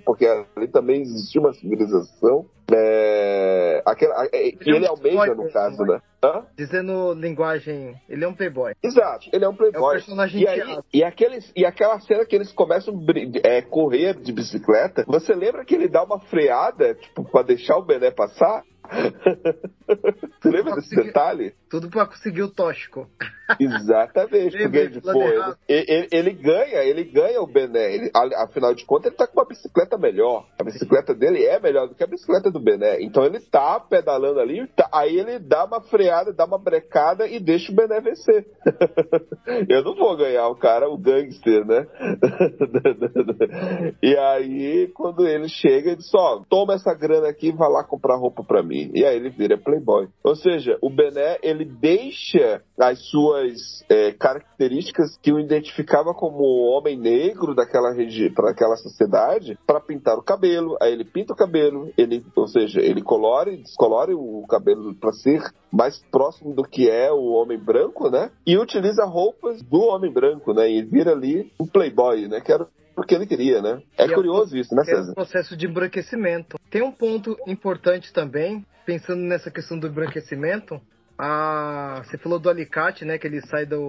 [0.04, 2.46] porque ali também existia uma civilização.
[2.70, 6.00] É, aquela, é, que ele almeja, no caso, né?
[6.22, 6.44] Hã?
[6.54, 8.74] Dizendo linguagem, ele é um playboy.
[8.82, 9.94] Exato, ele é um É playboy.
[9.94, 14.32] personagem E, aí, e, aqueles, e aquela cena que eles começam a é, correr de
[14.32, 18.62] bicicleta, você lembra que ele dá uma freada, tipo, pra deixar o Bené passar?
[20.40, 21.54] você lembra desse Consegui- detalhe?
[21.70, 23.06] Tudo pra conseguir o tóxico.
[23.58, 25.22] Exatamente, porque pô,
[25.68, 27.94] ele, ele- ele ganha, ele ganha o Bené.
[27.94, 30.46] Ele, afinal de contas, ele tá com uma bicicleta melhor.
[30.60, 33.00] A bicicleta dele é melhor do que a bicicleta do Bené.
[33.02, 37.40] Então ele tá pedalando ali, tá- aí ele dá uma freada, dá uma brecada e
[37.40, 38.46] deixa o Bené vencer.
[39.68, 41.86] Eu não vou ganhar o cara, o gangster, né?
[44.02, 47.84] e aí, quando ele chega, ele diz: Ó, toma essa grana aqui e vai lá
[47.84, 48.90] comprar roupa pra mim.
[48.94, 50.08] E aí ele vira playboy.
[50.22, 56.98] Ou seja, o Bené, ele deixa as suas é, características que o identificava como homem
[56.98, 60.76] negro daquela região, para aquela sociedade, para pintar o cabelo.
[60.80, 65.42] Aí ele pinta o cabelo, ele, ou seja, ele colore, descolore o cabelo para ser
[65.70, 68.30] mais próximo do que é o homem branco, né?
[68.46, 70.70] E utiliza roupas do homem branco, né?
[70.70, 72.40] E vira ali um playboy, né?
[72.40, 72.66] Que era
[73.00, 73.82] o que ele queria, né?
[73.96, 75.14] É E é curioso isso, né, que é o César?
[75.14, 76.58] processo de embranquecimento.
[76.70, 80.80] Tem um ponto importante também, pensando nessa questão do embranquecimento.
[81.20, 83.18] Ah, você falou do alicate, né?
[83.18, 83.80] Que ele sai do,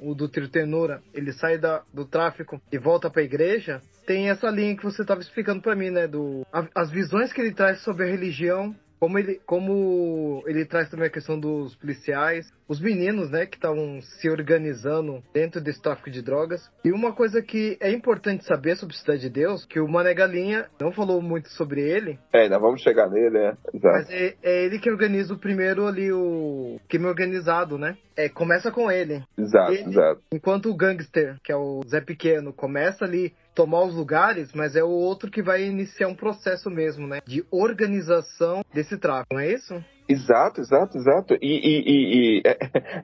[0.00, 3.82] o do tiro ternura, ele sai da, do tráfico e volta pra igreja.
[4.06, 6.06] Tem essa linha que você estava explicando pra mim, né?
[6.06, 10.88] Do, a- as visões que ele traz sobre a religião, como ele, como ele traz
[10.90, 13.46] também a questão dos policiais, os meninos, né?
[13.46, 16.60] Que estavam se organizando dentro desse tráfico de drogas.
[16.84, 20.66] E uma coisa que é importante saber sobre Cidade de Deus, que o Mané Galinha
[20.80, 23.56] não falou muito sobre ele, É, ainda vamos chegar nele, né?
[23.72, 23.94] Exato.
[23.96, 27.96] mas é, é ele que organiza o primeiro ali, o crime organizado, né?
[28.16, 29.22] É, começa com ele.
[29.38, 30.22] Exato, ele- exato.
[30.32, 34.84] Enquanto o gangster, que é o Zé Pequeno, começa ali tomar os lugares, mas é
[34.84, 37.20] o outro que vai iniciar um processo mesmo, né?
[37.26, 39.82] De organização desse tráfico, não é isso?
[40.08, 41.34] Exato, exato, exato.
[41.34, 42.56] E, e- e- e- é,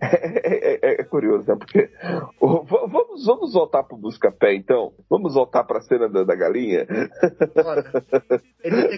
[0.02, 1.56] é- é- é curioso, né?
[1.58, 1.88] Porque
[2.40, 4.92] vamos, vamos voltar pro Busca-Pé, então?
[5.10, 6.86] Vamos voltar pra cena da, da galinha?
[7.54, 7.84] Bora.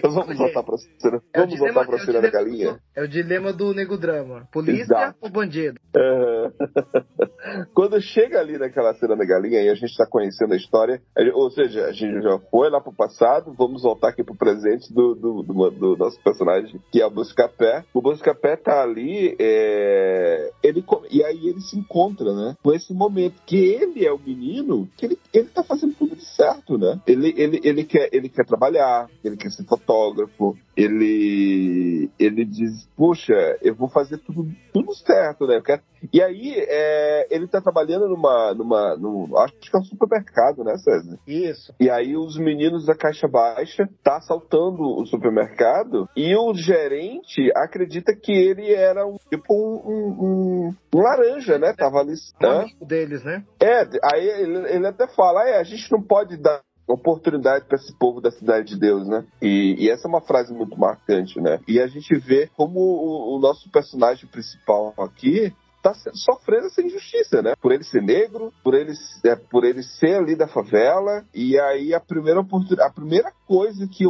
[0.03, 2.79] Vamos voltar pra cena, É vamos dilema- voltar pra é cena da galinha?
[2.95, 4.47] É o dilema do nego drama.
[4.51, 5.17] Polícia Exato.
[5.21, 5.79] ou bandido?
[7.73, 11.01] Quando chega ali naquela cena da galinha e a gente está conhecendo a história,
[11.33, 15.15] ou seja, a gente já foi lá pro passado, vamos voltar aqui pro presente do,
[15.15, 17.83] do, do- do nosso personagem, que é o Buscapé.
[17.95, 23.41] O Buscapé tá ali, é, ele, e aí ele se encontra, né, com esse momento,
[23.45, 26.99] que ele é o menino, que ele, ele tá fazendo tudo de certo, né?
[27.07, 33.57] Ele, ele, ele, quer, ele quer trabalhar, ele quer ser fotógrafo, ele, ele diz, puxa,
[33.61, 35.55] eu vou fazer tudo, tudo certo, né?
[35.55, 35.81] Eu quero...
[36.11, 40.77] E aí, é, ele tá trabalhando numa, numa, num, acho que é um supermercado, né,
[40.77, 41.17] César?
[41.27, 41.73] Isso.
[41.79, 48.15] E aí os meninos da caixa baixa tá assaltando o supermercado e o gerente acredita
[48.15, 51.73] que ele era um tipo um, um, um- laranja, né?
[51.73, 52.13] Tava ali.
[52.41, 52.61] Um Hã?
[52.61, 53.43] amigo deles, né?
[53.61, 53.81] É,
[54.13, 58.21] aí ele, ele até fala, é, a gente não pode dar oportunidade para esse povo
[58.21, 59.25] da cidade de Deus, né?
[59.41, 61.59] E, e essa é uma frase muito marcante, né?
[61.67, 65.51] E a gente vê como o, o nosso personagem principal aqui
[65.85, 67.53] tá sofrendo essa injustiça, né?
[67.61, 68.93] Por ele ser negro, por ele,
[69.23, 73.87] é, por ele ser ali da favela, e aí a primeira oportunidade, a primeira coisa
[73.87, 74.05] que,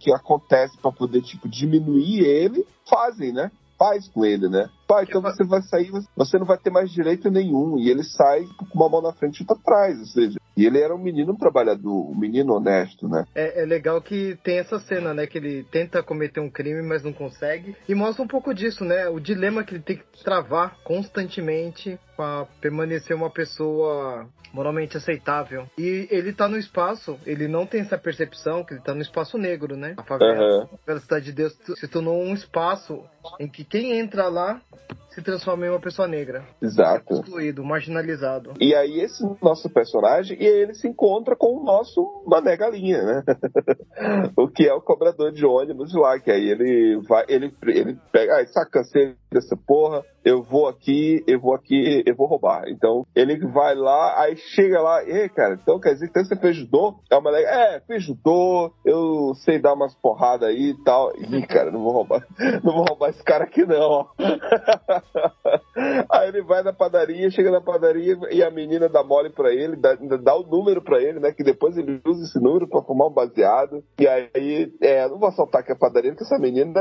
[0.00, 3.52] que acontece para poder, tipo, diminuir ele, fazem, né?
[3.78, 4.68] Faz com ele, né?
[4.86, 7.78] Pai, então você vai sair, você não vai ter mais direito nenhum.
[7.78, 10.80] E ele sai com uma mão na frente e outra atrás, ou seja, e ele
[10.80, 13.24] era um menino trabalhador, um menino honesto, né?
[13.34, 15.26] É, é legal que tem essa cena, né?
[15.26, 17.74] Que ele tenta cometer um crime, mas não consegue.
[17.88, 19.08] E mostra um pouco disso, né?
[19.08, 25.66] O dilema que ele tem que travar constantemente para permanecer uma pessoa moralmente aceitável.
[25.78, 29.38] E ele tá no espaço, ele não tem essa percepção que ele tá no espaço
[29.38, 29.94] negro, né?
[29.96, 30.68] A favela, Aham.
[30.84, 33.02] pela cidade de Deus, se tornou um espaço
[33.40, 34.60] em que quem entra lá
[35.14, 36.42] se transforma em uma pessoa negra.
[36.60, 37.14] Exato.
[37.14, 38.54] Excluído, marginalizado.
[38.58, 43.02] E aí esse nosso personagem, e aí ele se encontra com o nosso Mané Galinha,
[43.02, 43.22] né?
[44.36, 48.40] o que é o cobrador de ônibus lá, que aí ele vai, ele, ele pega,
[48.40, 52.64] ah, saca, cansei dessa porra, eu vou aqui, eu vou aqui, eu vou roubar.
[52.68, 56.56] Então, ele vai lá, aí chega lá, e cara, então quer dizer que você fez
[56.56, 56.96] judô?
[57.10, 61.12] É o moleque, é, fiz judô, eu sei dar umas porradas aí e tal.
[61.16, 62.26] Ih, cara, não vou roubar,
[62.62, 64.06] não vou roubar esse cara aqui não.
[66.10, 69.76] Aí ele vai na padaria, chega na padaria e a menina dá mole pra ele,
[69.76, 71.32] dá, dá o número pra ele, né?
[71.32, 73.82] Que depois ele usa esse número pra fumar um baseado.
[73.98, 76.80] E aí, é, não vou assaltar aqui a padaria, porque essa menina,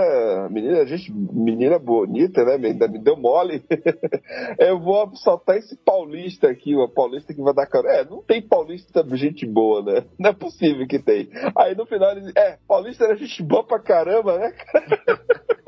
[0.49, 2.55] menina, gente, menina bonita, né?
[2.55, 3.30] Ainda me deu mole.
[4.59, 7.89] Eu vou assaltar esse paulista aqui, uma paulista que vai dar cara.
[7.91, 10.05] É, não tem paulista gente boa, né?
[10.19, 11.29] Não é possível que tem.
[11.55, 14.53] Aí no final ele diz, é, paulista era gente boa pra caramba, né?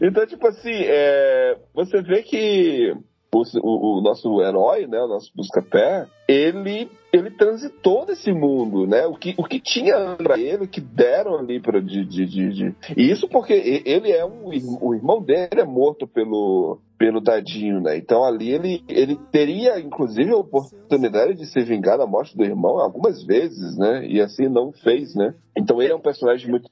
[0.00, 2.94] Então, tipo assim, é, você vê que
[3.34, 9.06] o, o, o, nosso herói, né, o nosso busca-pé, ele, ele transitou nesse mundo, né?
[9.06, 12.74] O que, o que tinha para ele, o que deram ali para de, de, de,
[12.96, 14.50] E isso porque ele é um.
[14.80, 17.96] O irmão dele é morto pelo, pelo Dadinho, né?
[17.96, 22.78] Então ali ele, ele teria, inclusive, a oportunidade de se vingar da morte do irmão
[22.78, 24.06] algumas vezes, né?
[24.06, 25.34] E assim não fez, né?
[25.56, 26.70] Então ele é um personagem muito?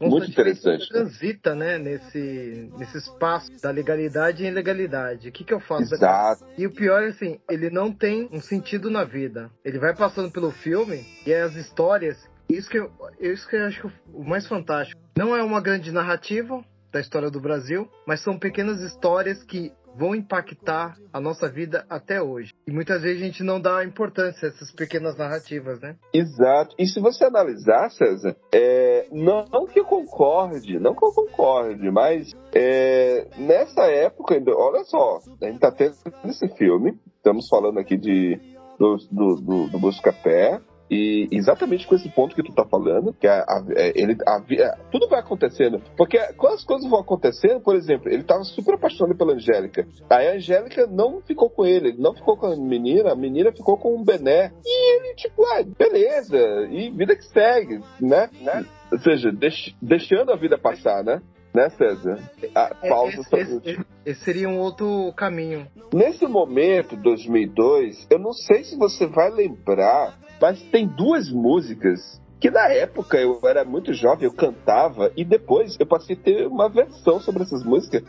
[0.00, 0.88] Muito interessante.
[0.88, 1.78] transita, né?
[1.78, 5.28] Nesse, nesse espaço da legalidade e ilegalidade.
[5.28, 5.94] O que, que eu faço?
[5.94, 6.44] Exato.
[6.56, 9.50] E o pior é assim, ele não tem um sentido na vida.
[9.64, 13.92] Ele vai passando pelo filme e as histórias isso que, eu, isso que eu acho
[14.14, 15.00] o mais fantástico.
[15.16, 16.64] Não é uma grande narrativa,
[16.96, 22.20] da história do Brasil, mas são pequenas histórias que vão impactar a nossa vida até
[22.20, 22.52] hoje.
[22.66, 25.96] E muitas vezes a gente não dá importância a essas pequenas narrativas, né?
[26.12, 26.74] Exato.
[26.78, 31.90] E se você analisar, César, é, não, não, que eu concorde, não que eu concorde,
[31.90, 37.96] mas é, nessa época, olha só, a gente tá tendo esse filme, estamos falando aqui
[37.96, 43.12] de do, do, do, do Buscapé, e exatamente com esse ponto que tu tá falando,
[43.12, 45.82] que a, a, é, ele, a, é, tudo vai acontecendo.
[45.96, 49.86] Porque quando as coisas vão acontecendo, por exemplo, ele tava super apaixonado pela Angélica.
[50.08, 53.52] Aí a Angélica não ficou com ele, ele não ficou com a menina, a menina
[53.52, 54.52] ficou com o Bené.
[54.64, 56.38] E ele, tipo, ah, beleza,
[56.70, 58.30] e vida que segue, né?
[58.40, 58.64] né?
[58.92, 61.20] Ou seja, deix, deixando a vida passar, né?
[61.56, 62.18] né, César?
[62.54, 65.66] A pausa esse, esse, esse, seria um outro caminho.
[65.92, 72.50] Nesse momento, 2002, eu não sei se você vai lembrar mas tem duas músicas que
[72.50, 76.68] na época eu era muito jovem, eu cantava, e depois eu passei a ter uma
[76.68, 78.02] versão sobre essas músicas.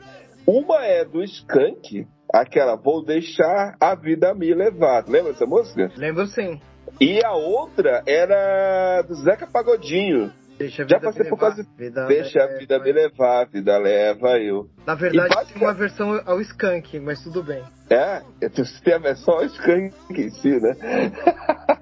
[0.45, 5.05] Uma é do Skank, aquela Vou Deixar a Vida Me Levar.
[5.07, 5.91] Lembra dessa música?
[5.97, 6.59] Lembro sim.
[6.99, 10.31] E a outra era do Zeca Pagodinho.
[10.57, 13.45] Deixa a vida Já passei por causa vida Deixa leva, a vida me levar, a
[13.45, 14.69] vida leva eu.
[14.85, 15.53] Na verdade, basic...
[15.53, 17.63] tem uma versão ao Skank, mas tudo bem.
[17.89, 20.75] É, você tem a versão ao Skank em si, né?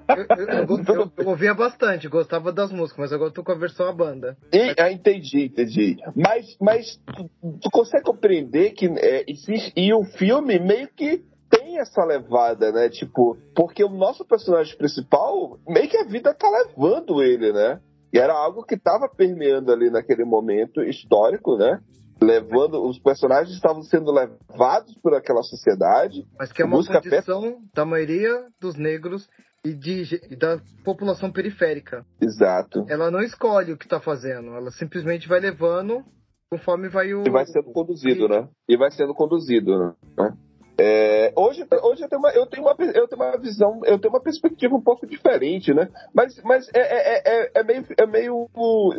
[0.08, 3.58] Eu, eu, eu, eu, ouvia bastante, gostava das músicas, mas agora eu tô com a
[3.58, 4.36] versão à banda.
[4.52, 5.96] E, ah, entendi, entendi.
[6.14, 11.78] Mas, mas tu, tu consegue compreender que é, existe, e o filme meio que tem
[11.78, 12.88] essa levada, né?
[12.88, 17.80] Tipo, porque o nosso personagem principal, meio que a vida tá levando ele, né?
[18.16, 21.80] E era algo que estava permeando ali naquele momento histórico, né?
[22.22, 26.26] Levando, os personagens estavam sendo levados por aquela sociedade.
[26.38, 29.28] Mas que é uma condição da maioria dos negros
[29.62, 32.06] e, de, e da população periférica.
[32.18, 32.86] Exato.
[32.88, 36.02] Ela não escolhe o que está fazendo, ela simplesmente vai levando
[36.50, 37.22] conforme vai o.
[37.26, 38.48] E vai sendo conduzido, né?
[38.66, 39.78] E vai sendo conduzido,
[40.16, 40.32] né?
[40.78, 44.12] É, hoje hoje eu, tenho uma, eu, tenho uma, eu tenho uma visão, eu tenho
[44.12, 45.88] uma perspectiva um pouco diferente, né?
[46.12, 48.48] Mas, mas é, é, é, é meio, é meio.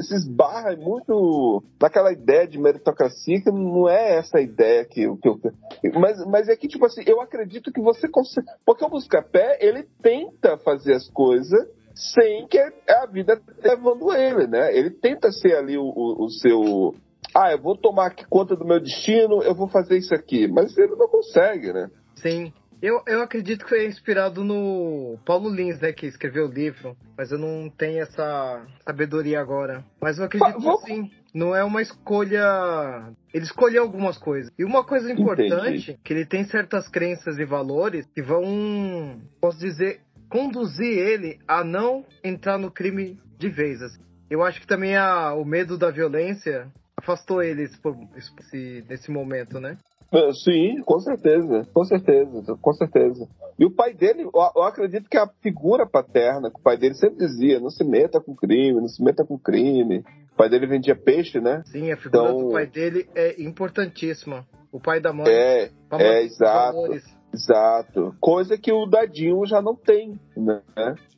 [0.02, 5.40] Se esbarra muito naquela ideia de meritocracia que não é essa ideia que, que eu.
[6.00, 8.48] Mas, mas é que, tipo assim, eu acredito que você consegue.
[8.66, 14.76] Porque o Buscapé, ele tenta fazer as coisas sem que a vida levando ele, né?
[14.76, 16.96] Ele tenta ser ali o, o, o seu
[17.36, 20.48] ah, eu vou tomar conta do meu destino, eu vou fazer isso aqui.
[20.48, 21.90] Mas ele não consegue, né?
[22.16, 22.52] Sim.
[22.82, 27.32] Eu, eu acredito que foi inspirado no Paulo Lins, né, que escreveu o livro, mas
[27.32, 29.84] eu não tenho essa sabedoria agora.
[30.00, 33.12] Mas eu acredito que sim, não é uma escolha.
[33.34, 34.52] Ele escolheu algumas coisas.
[34.58, 36.00] E uma coisa importante, Entendi.
[36.04, 42.06] que ele tem certas crenças e valores que vão, posso dizer, conduzir ele a não
[42.24, 43.82] entrar no crime de vez.
[43.82, 44.02] Assim.
[44.30, 47.72] Eu acho que também a, o medo da violência afastou eles
[48.16, 49.78] esse, nesse momento, né?
[50.12, 53.28] É, sim, com certeza, com certeza, com certeza.
[53.60, 57.18] E o pai dele, eu acredito que a figura paterna, que o pai dele sempre
[57.18, 60.06] dizia, não se meta com crime, não se meta com crime.
[60.32, 61.64] O pai dele vendia peixe, né?
[61.66, 64.46] Sim, a figura então, do pai dele é importantíssima.
[64.72, 65.28] O pai da mãe.
[65.28, 66.94] É, é exato.
[67.34, 68.16] Exato.
[68.22, 70.62] Coisa que o Dadinho já não tem, né?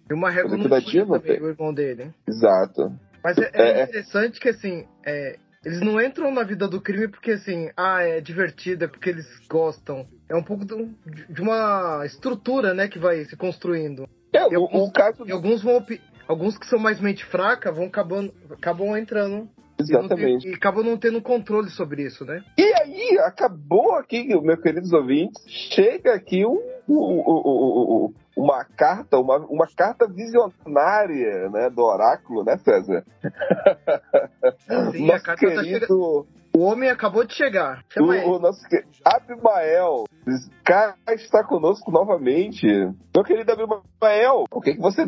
[0.10, 2.12] E uma régua no também, o irmão dele.
[2.28, 2.92] Exato.
[3.24, 7.08] Mas é, é, é interessante que, assim, é, eles não entram na vida do crime
[7.08, 10.08] porque, assim, ah, é divertido, é porque eles gostam.
[10.30, 14.08] É um pouco de uma estrutura, né, que vai se construindo.
[14.34, 15.26] É, e alguns, caso...
[15.26, 15.86] e alguns vão
[16.28, 20.48] alguns que são mais mente fraca vão acabando, acabam entrando Exatamente.
[20.48, 22.44] E, e acabam não tendo controle sobre isso, né?
[22.58, 25.42] E aí, acabou aqui, meus queridos ouvintes.
[25.48, 26.62] Chega aqui um,
[26.94, 33.06] um, um, uma carta, uma, uma carta visionária né, do oráculo, né, César?
[34.92, 36.28] Sim, Nosso a carta tá querido, chegando.
[36.56, 37.80] O homem acabou de chegar.
[37.80, 38.26] o, Chama ele.
[38.26, 38.62] o nosso
[39.06, 40.06] Abimael
[40.64, 42.66] cá está conosco novamente.
[42.68, 45.06] Meu querido Abimael, o que, que você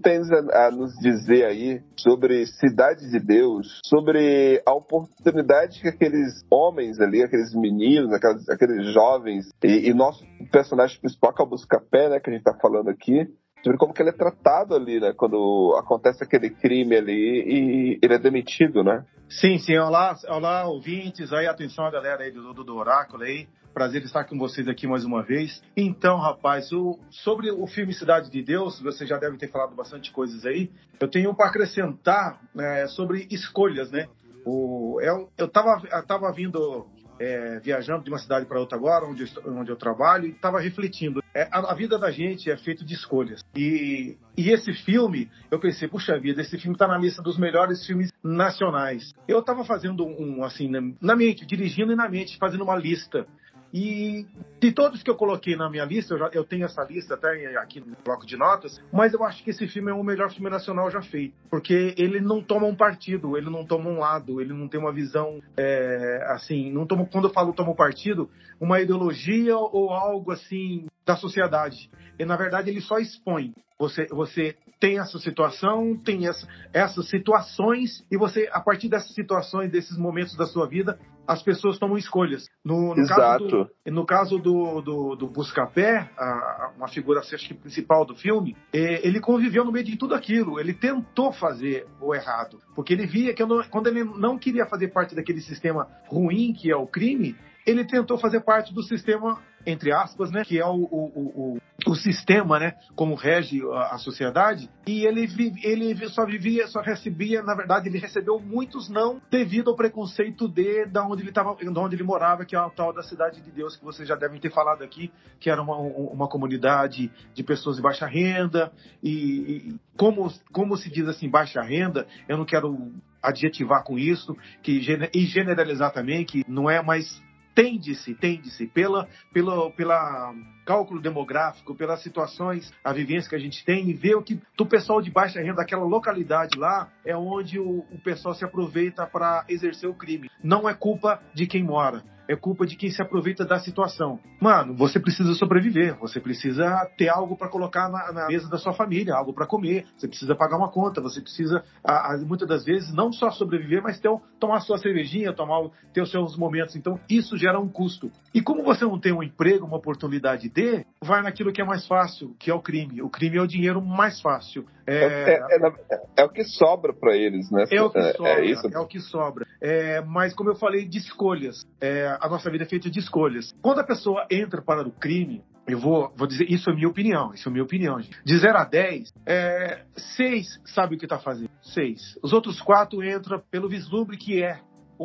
[0.00, 6.44] tem a, a nos dizer aí sobre Cidade de Deus, sobre a oportunidade que aqueles
[6.50, 11.48] homens ali, aqueles meninos, aqueles, aqueles jovens, e, e nosso personagem principal, que é o
[11.48, 13.26] Buscapé, né, que a gente tá falando aqui,
[13.62, 18.14] sobre como que ele é tratado ali, né, quando acontece aquele crime ali e ele
[18.14, 19.04] é demitido, né?
[19.28, 19.78] Sim, sim.
[19.78, 21.32] Olá, olá, ouvintes.
[21.32, 23.48] Aí, atenção a galera aí do, do Oráculo aí.
[23.74, 25.62] Prazer estar com vocês aqui mais uma vez.
[25.74, 30.12] Então, rapaz, o- sobre o filme Cidade de Deus, você já deve ter falado bastante
[30.12, 30.70] coisas aí.
[31.00, 34.08] Eu tenho para acrescentar né, sobre escolhas, né?
[34.44, 36.86] O, eu, eu, tava, eu tava vindo,
[37.18, 40.30] é, viajando de uma cidade para outra agora, onde eu, estou- onde eu trabalho, e
[40.32, 41.22] estava refletindo.
[41.34, 43.40] É, a, a vida da gente é feita de escolhas.
[43.56, 47.86] E, e esse filme, eu pensei, puxa vida, esse filme está na lista dos melhores
[47.86, 49.14] filmes nacionais.
[49.26, 53.26] Eu estava fazendo um, assim, na, na mente, dirigindo e na mente, fazendo uma lista.
[53.72, 54.26] E
[54.60, 57.56] de todos que eu coloquei na minha lista, eu, já, eu tenho essa lista até
[57.56, 60.50] aqui no bloco de notas, mas eu acho que esse filme é o melhor filme
[60.50, 61.34] nacional já feito.
[61.50, 64.92] Porque ele não toma um partido, ele não toma um lado, ele não tem uma
[64.92, 68.28] visão é, assim, não toma, quando eu falo toma um partido,
[68.60, 71.90] uma ideologia ou algo assim da sociedade.
[72.18, 73.52] E na verdade ele só expõe.
[73.78, 79.70] Você, você tem essa situação, tem essa, essas situações, e você, a partir dessas situações,
[79.72, 82.46] desses momentos da sua vida, as pessoas tomam escolhas.
[82.64, 83.70] No, no caso do, Exato.
[83.86, 89.00] no caso do, do, do Buscapé, a- uma figura acho que principal do filme, eh,
[89.06, 90.60] ele conviveu no meio de tudo aquilo.
[90.60, 92.58] Ele tentou fazer o errado.
[92.74, 96.70] Porque ele via que não- quando ele não queria fazer parte daquele sistema ruim que
[96.70, 100.44] é o crime, ele tentou fazer parte do sistema, entre aspas, né?
[100.44, 101.56] Que é o, o,
[101.86, 102.74] o, o, sistema, né?
[102.94, 104.68] Como rege a, a sociedade.
[104.86, 105.28] E ele,
[105.62, 110.86] ele só vivia, só recebia, na verdade, ele recebeu muitos não devido ao preconceito de
[110.86, 113.50] da onde ele tava, de onde ele morava, que é a tal da cidade de
[113.50, 117.42] Deus, que vocês já devem ter falado aqui, que era uma, um- uma comunidade de
[117.42, 118.72] pessoas de baixa renda.
[119.02, 122.92] E, e como, como se diz assim, baixa renda, eu não quero
[123.22, 124.80] adjetivar com isso, que
[125.14, 127.22] e generalizar também, que não é mais
[127.54, 130.34] tende-se, tende-se pela, pela, pela
[130.64, 134.66] cálculo demográfico, pelas situações, a vivência que a gente tem e ver o que do
[134.66, 139.44] pessoal de baixa renda, aquela localidade lá, é onde o, o pessoal se aproveita para
[139.48, 140.30] exercer o crime.
[140.42, 142.02] Não é culpa de quem mora.
[142.28, 144.18] É culpa de quem se aproveita da situação.
[144.40, 145.96] Mano, você precisa sobreviver.
[145.98, 149.86] Você precisa ter algo para colocar na, na mesa da sua família, algo para comer.
[149.96, 151.00] Você precisa pagar uma conta.
[151.00, 155.32] Você precisa, a- a- muitas das vezes, não só sobreviver, mas ter, tomar sua cervejinha,
[155.32, 156.76] tomar, ter os seus momentos.
[156.76, 158.10] Então, isso gera um custo.
[158.32, 161.86] E como você não tem um emprego, uma oportunidade de, vai naquilo que é mais
[161.86, 163.02] fácil, que é o crime.
[163.02, 164.64] O crime é o dinheiro mais fácil.
[164.86, 165.74] É, É, é- é na-
[166.16, 167.64] é o que sobra para eles, né?
[167.70, 168.66] é o que sobra, É isso?
[168.72, 169.46] é o que sobra.
[169.60, 171.64] É, mas como eu falei, de escolhas.
[171.80, 173.54] É, a nossa vida é feita de escolhas.
[173.62, 177.32] Quando a pessoa entra para o crime, eu vou, vou dizer, isso é minha opinião,
[177.32, 178.18] isso é minha opinião, gente.
[178.24, 179.82] De 0 a 10, é,
[180.16, 181.50] 6 sabe o que está fazendo.
[181.62, 182.18] 6.
[182.22, 184.58] Os outros 4 entram pelo vislumbre que é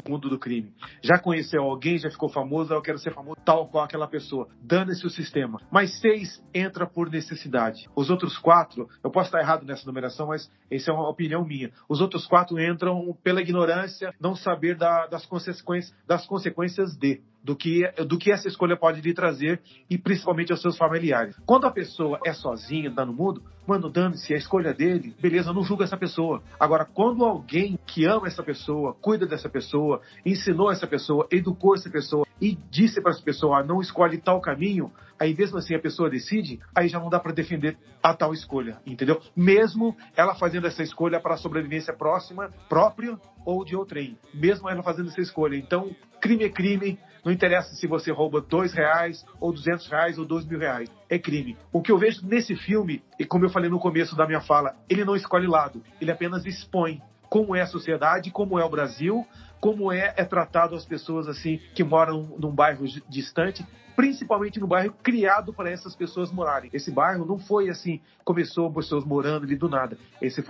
[0.05, 0.71] o mundo do crime.
[1.01, 4.47] Já conheceu alguém, já ficou famoso, eu quero ser famoso tal qual aquela pessoa.
[4.61, 5.59] Dane-se o sistema.
[5.71, 7.87] Mas seis entra por necessidade.
[7.95, 11.71] Os outros quatro, eu posso estar errado nessa numeração, mas essa é uma opinião minha.
[11.89, 17.21] Os outros quatro entram pela ignorância, não saber da- das, consequências, das consequências de.
[17.47, 21.33] Do que, do que essa escolha pode lhe trazer e principalmente aos seus familiares.
[21.45, 25.53] Quando a pessoa é sozinha, tá no mundo, mano, dane-se, é a escolha dele, beleza,
[25.53, 26.43] não julga essa pessoa.
[26.59, 31.89] Agora, quando alguém que ama essa pessoa, cuida dessa pessoa, ensinou essa pessoa, educou essa
[31.89, 35.79] pessoa e disse para essa pessoa, ah, não escolhe tal caminho, aí mesmo assim a
[35.79, 39.21] pessoa decide, aí já não dá para defender a tal escolha, entendeu?
[39.33, 44.83] Mesmo ela fazendo essa escolha para a sobrevivência próxima, própria ou de outrem, mesmo ela
[44.83, 45.55] fazendo essa escolha.
[45.55, 50.23] Então, crime é crime, não interessa se você rouba dois reais, ou duzentos reais, ou
[50.23, 50.89] dois mil reais.
[51.09, 51.57] É crime.
[51.73, 54.77] O que eu vejo nesse filme, e como eu falei no começo da minha fala,
[54.89, 59.27] ele não escolhe lado, ele apenas expõe como é a sociedade, como é o Brasil,
[59.59, 64.67] como é, é tratado as pessoas assim que moram num bairro di- distante, principalmente no
[64.67, 66.69] bairro criado para essas pessoas morarem.
[66.71, 69.97] Esse bairro não foi assim, começou pessoas morando ali do nada.
[70.21, 70.41] Esse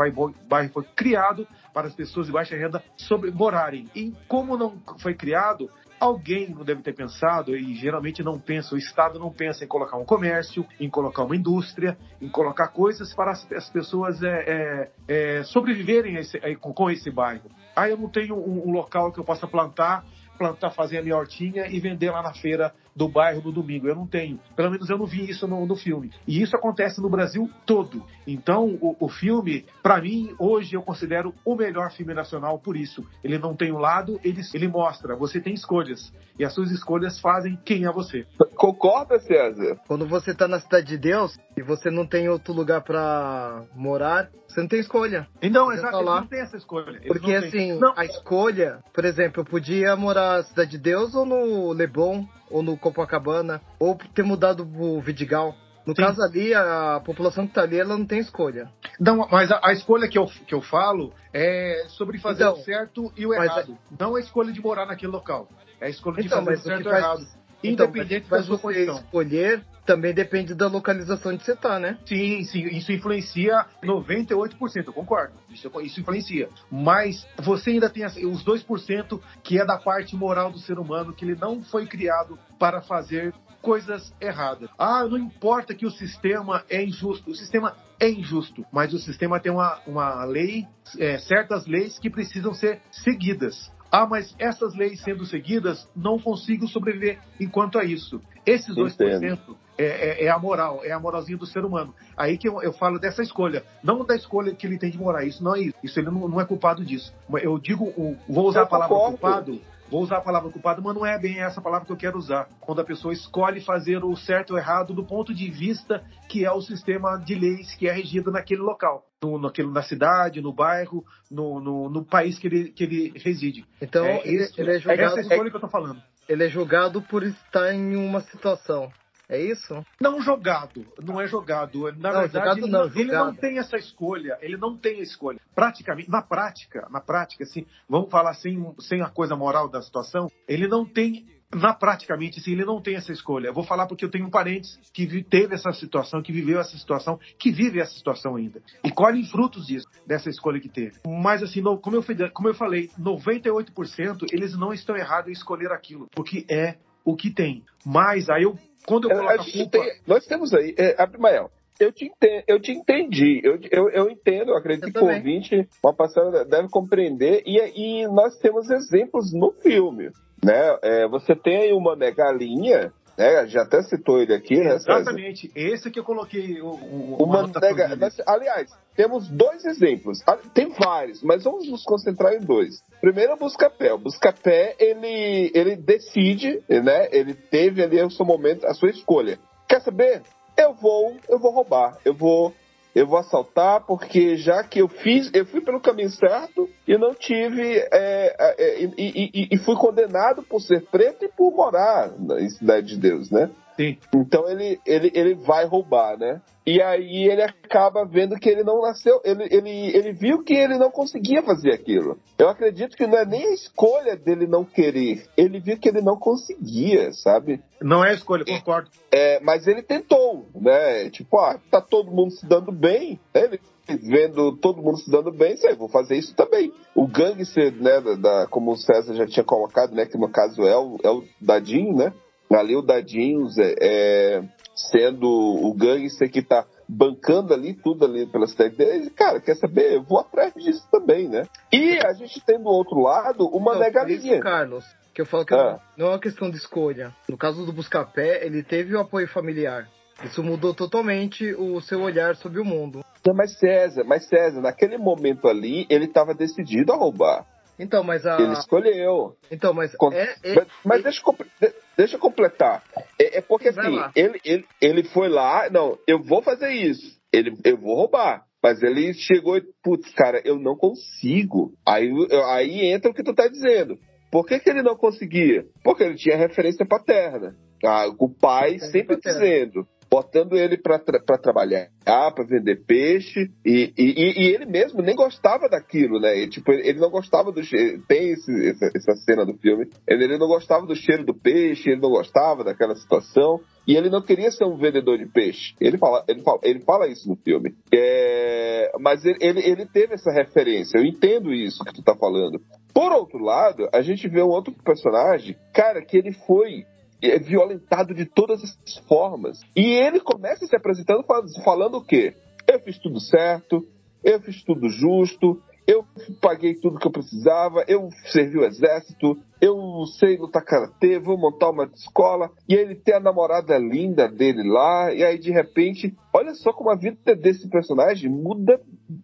[0.48, 3.88] bairro foi criado para as pessoas de baixa renda sobre morarem.
[3.96, 8.78] E como não foi criado, alguém não deve ter pensado, e geralmente não pensa, o
[8.78, 13.32] Estado não pensa em colocar um comércio, em colocar uma indústria, em colocar coisas para
[13.32, 17.50] as, as pessoas é, é, é, sobreviverem esse- com, com esse bairro.
[17.76, 20.04] Ah, eu não tenho um, um local que eu possa plantar
[20.38, 23.88] plantar, fazer a minha hortinha e vender lá na feira do bairro no domingo.
[23.88, 24.40] Eu não tenho.
[24.56, 26.12] Pelo menos eu não vi isso no, no filme.
[26.28, 28.04] E isso acontece no Brasil todo.
[28.26, 33.06] Então, o, o filme, para mim, hoje eu considero o melhor filme nacional por isso.
[33.24, 35.16] Ele não tem um lado, ele, ele mostra.
[35.16, 36.12] Você tem escolhas.
[36.40, 38.26] E as suas escolhas fazem quem é você.
[38.56, 39.80] Concorda, César?
[39.88, 44.30] Quando você tá na cidade de Deus e você não tem outro lugar pra morar,
[44.48, 45.28] você não tem escolha.
[45.42, 46.22] Então, Você exato, tá lá.
[46.22, 46.98] não tem essa escolha.
[46.98, 50.78] Eles Porque não assim, Não, a escolha, por exemplo, eu podia morar na Cidade de
[50.78, 55.56] Deus ou no Leblon, ou no Copacabana, ou ter mudado pro Vidigal.
[55.86, 56.02] No Sim.
[56.02, 58.70] caso ali, a população que tá ali, ela não tem escolha.
[59.00, 62.64] Não, mas a, a escolha que eu, que eu falo é sobre fazer Então, o
[62.64, 63.78] certo e o errado.
[63.98, 65.48] Não a escolha de morar naquele local.
[65.80, 68.48] É a escolha de Então, fazer o certo e o faz- Então, Independente mas da
[68.48, 68.98] sua condição.
[68.98, 71.98] escolher também depende da localização onde você tá, né?
[72.06, 75.34] Sim, sim, isso influencia 98%, eu concordo.
[75.50, 76.50] Isso, isso influencia.
[76.70, 81.24] Mas você ainda tem os 2% que é da parte moral do ser humano, que
[81.24, 84.70] ele não foi criado para fazer coisas erradas.
[84.78, 87.30] Ah, não importa que o sistema é injusto.
[87.30, 90.68] O sistema é injusto, mas o sistema tem uma, uma lei,
[91.00, 93.72] é, certas leis que precisam ser seguidas.
[93.92, 98.22] Ah, mas essas leis sendo seguidas, não consigo sobreviver enquanto a isso.
[98.46, 99.40] Esses 2%
[99.78, 101.94] é, é, é a moral, é a moralzinha do ser humano.
[102.16, 105.26] Aí que eu, eu falo dessa escolha, não da escolha que ele tem de morar.
[105.26, 105.76] Isso não é isso.
[105.84, 107.14] Isso ele não, não é culpado disso.
[107.42, 107.94] Eu digo,
[108.28, 109.52] vou usar Eu a palavra concordo.
[109.52, 109.77] culpado.
[109.90, 112.50] Vou usar a palavra culpado, mas não é bem essa palavra que eu quero usar.
[112.60, 116.52] Quando a pessoa escolhe fazer o certo ou errado do ponto de vista que é
[116.52, 119.06] o sistema de leis que é regido naquele local.
[119.24, 123.66] No, naquele, na cidade, no bairro, no, no, no país que ele, que ele reside.
[123.82, 124.60] Então, É ele, isso.
[124.62, 126.02] ele é Essa é a julgado, escolha que eu tô falando.
[126.30, 128.92] ele é julgado por estar em uma situação.
[129.30, 129.84] É isso?
[130.00, 131.92] Não jogado, não é jogado.
[131.98, 133.26] Na Não, verdade, jogado ele, não, ele julgado.
[133.26, 134.38] não tem essa escolha.
[134.42, 135.40] Ele não tem a escolha.
[135.54, 140.32] Praticamente, na prática, na prática, assim, vamos falar sem, sem a coisa moral da situação,
[140.48, 141.26] ele não tem.
[141.54, 143.48] Na praticamente, assim, ele não tem essa escolha.
[143.48, 147.18] Eu vou falar porque eu tenho parentes que teve essa situação, que viveu essa situação,
[147.40, 148.62] que vive essa situação ainda.
[148.84, 150.98] E colhem frutos disso, dessa escolha que teve.
[151.06, 152.04] Mas, assim, como, eu,
[152.34, 156.76] como eu falei, 98% eles não estão errados em escolher aquilo, porque é
[157.06, 157.64] o que tem.
[157.86, 159.70] Mas aí eu, quando eu A coloco a culpa.
[159.72, 161.50] tem- nós temos aí, é, Abimael,
[161.80, 165.08] eu te, enten- eu te entendi, eu, eu, eu entendo, eu acredito Eu que o
[165.16, 167.58] ouvinte, uma passada deve compreender, e,
[168.02, 170.10] e nós temos exemplos no filme,
[170.44, 170.78] né?
[170.82, 173.48] É, você tem aí uma galinha, né?
[173.48, 174.78] Já até citou ele aqui, né?
[174.80, 175.00] César?
[175.02, 177.96] Exatamente, esse que eu coloquei o, o, O uma Mané Ga- anotaçãozinha.
[177.96, 180.20] nós- aliás, temos dois exemplos.
[180.28, 182.82] Ah, Tem vários, mas vamos nos concentrar em dois.
[183.02, 183.94] Primeiro, o Buscapé.
[183.94, 187.08] O Buscapé, ele, ele decide, né?
[187.12, 189.38] Ele teve ali o seu momento, a sua escolha.
[189.68, 190.22] Quer saber?
[190.58, 191.98] Eu vou, eu vou roubar.
[192.04, 192.54] Eu vou,
[192.98, 197.14] eu vou assaltar, porque já que eu fiz, eu fui pelo caminho certo e não
[197.14, 197.78] tive.
[197.92, 202.40] é, é, e, e- e- e fui condenado por ser preto e por morar na
[202.50, 203.52] Cidade de Deus, né?
[203.78, 203.98] Sim.
[204.14, 206.42] Então ele, ele, ele vai roubar, né?
[206.66, 210.78] E aí ele acaba vendo que ele não nasceu, ele, ele, ele viu que ele
[210.78, 212.18] não conseguia fazer aquilo.
[212.38, 216.02] Eu acredito que não é nem a escolha dele não querer, ele viu que ele
[216.02, 217.62] não conseguia, sabe?
[217.82, 218.90] Não é escolha, concordo.
[219.12, 221.10] É, mas ele tentou, né?
[221.10, 223.44] Tipo, ah, tá todo mundo se dando bem, né?
[223.46, 223.60] ele
[223.96, 226.74] vendo todo mundo se dando bem, sei, vou fazer isso também.
[226.94, 230.64] O gangster, né, da, da- como o César já tinha colocado, né, que no caso
[230.64, 232.12] é o, é o Dadinho, né?
[232.52, 234.44] Ali o Dadinho é, é,
[234.76, 239.96] sendo o gangster que tá bancando ali tudo ali pela cidade dele, cara, quer saber?
[239.96, 241.44] Eu vou atrás disso também, né?
[241.72, 244.34] E a gente tem do outro lado uma Não, negalinha.
[244.36, 245.80] isso, Carlos, que eu falo que Ah.
[245.98, 247.14] não é uma questão de escolha.
[247.28, 249.90] No caso do Buscapé, ele teve o apoio familiar.
[250.24, 253.04] Isso mudou totalmente o seu olhar sobre o mundo.
[253.26, 257.46] Não, mas César, mas César, naquele momento ali, ele estava decidido a roubar.
[257.80, 258.40] Então, mas a.
[258.42, 259.36] Ele escolheu.
[259.52, 262.84] Então, mas Com- é, é- mas mas deixa, eu deixa eu completar.
[263.20, 264.12] É, é porque Vai assim, lá.
[264.16, 267.18] ele, ele, ele foi lá, não, eu vou fazer isso.
[267.32, 268.46] Ele, eu vou roubar.
[268.64, 271.74] Mas ele chegou e, putz, cara, eu não consigo.
[271.88, 272.10] Aí,
[272.50, 273.98] aí entra o que tu tá dizendo.
[274.32, 275.66] Por que, que ele não conseguia?
[275.84, 277.56] Porque ele tinha referência paterna.
[277.86, 279.40] Ah, o pai sempre paterna.
[279.40, 285.02] dizendo, botando ele pra, tra trabalhar, pra vender peixe, e, e, e- e ele mesmo
[285.02, 286.38] nem gostava daquilo, né?
[286.38, 288.02] E, tipo, ele não gostava do cheiro.
[288.08, 289.88] Tem esse- essa, essa cena do filme.
[290.08, 293.60] Ele, ele não gostava do cheiro do peixe, ele não gostava daquela situação.
[293.88, 295.74] E ele não queria ser um vendedor de peixe.
[295.80, 297.74] Ele fala, ele fala, ele fala isso no filme.
[297.94, 300.98] É, mas ele, ele, ele teve essa referência.
[300.98, 302.60] Eu entendo isso que tu tá falando.
[302.94, 306.86] Por outro lado, a gente vê um outro personagem, cara, que ele foi
[307.22, 309.60] é, violentado de todas as formas.
[309.76, 312.34] E ele começa se apresentando fal- falando o quê?
[312.68, 313.86] Eu fiz tudo certo,
[314.24, 316.04] eu fiz tudo justo, eu
[316.42, 321.70] paguei tudo que eu precisava, eu servi o exército, eu sei lutar karatê, vou montar
[321.70, 322.52] uma escola.
[322.68, 326.90] E ele tem a namorada linda dele lá, e aí de repente, olha só como
[326.90, 328.82] a vida desse personagem muda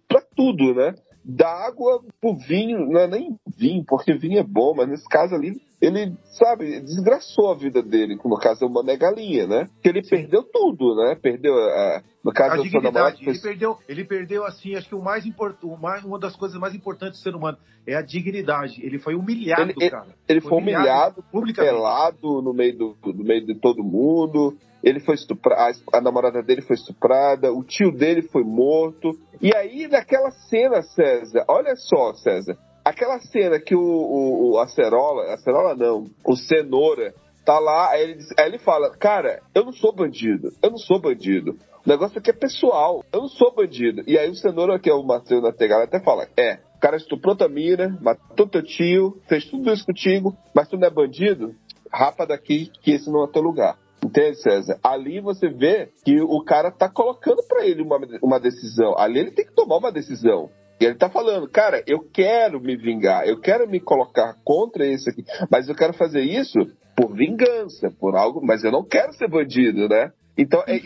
[0.08, 0.96] pra tudo, né?
[1.26, 5.36] Da água pro vinho, não é nem vinho, porque vinho é bom, mas nesse caso
[5.36, 9.68] ali, ele, sabe, desgraçou a vida dele, no caso é uma negalinha, né?
[9.82, 11.18] Que ele perdeu tudo, né?
[11.22, 12.02] Perdeu a.
[12.24, 13.22] No caso a dignidade.
[13.28, 15.66] Ele perdeu, ele perdeu, assim, acho que o mais importante,
[16.06, 18.82] uma das coisas mais importantes do ser humano é a dignidade.
[18.82, 20.08] Ele foi humilhado, ele, ele, cara.
[20.26, 24.56] Ele foi humilhado, humilhado pelado no meio, do, no meio de todo mundo.
[24.82, 29.12] Ele foi estuprado, a namorada dele foi estuprada, o tio dele foi morto.
[29.42, 35.34] E aí, naquela cena, César, olha só, César, aquela cena que o, o, o Acerola,
[35.34, 37.14] Acerola não, o Cenoura,
[37.46, 41.00] tá lá, aí ele, aí ele fala, cara, eu não sou bandido, eu não sou
[41.00, 41.58] bandido.
[41.86, 44.04] O negócio aqui é pessoal, eu não sou bandido.
[44.08, 47.36] E aí o Cenoura, que é o Marcelo Nategala, até fala, é, o cara estuprou
[47.36, 51.54] tua mina, matou teu tio, fez tudo isso contigo, mas tu não é bandido?
[51.92, 53.78] Rapa daqui que esse não é teu lugar.
[54.04, 54.80] Entende, César?
[54.84, 58.98] Ali você vê que o cara tá colocando para ele uma, uma decisão.
[58.98, 60.50] Ali ele tem que tomar uma decisão.
[60.80, 65.24] Ele tá falando, cara, eu quero me vingar, eu quero me colocar contra isso aqui,
[65.50, 66.60] mas eu quero fazer isso
[66.96, 70.12] por vingança, por algo, mas eu não quero ser bandido, né?
[70.38, 70.78] Então, é,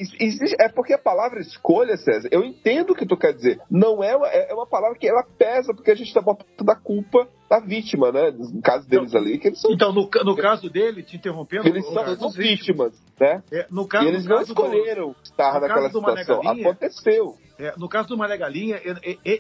[0.60, 3.60] é, porque a palavra escolha, César, eu entendo o que tu quer dizer.
[3.72, 6.76] Não é uma, é uma palavra que ela pesa, porque a gente tá botando a
[6.76, 8.32] culpa da vítima, né?
[8.32, 9.72] No caso deles então, ali, que eles são.
[9.72, 11.68] Então, no, no caso dele, te interrompendo.
[11.68, 13.42] Eles são as vítimas, né?
[13.52, 16.42] É, no caso, e eles não escolheram do, estar naquela situação.
[16.42, 17.36] Aconteceu.
[17.60, 18.80] É, no caso do Mané Galinha,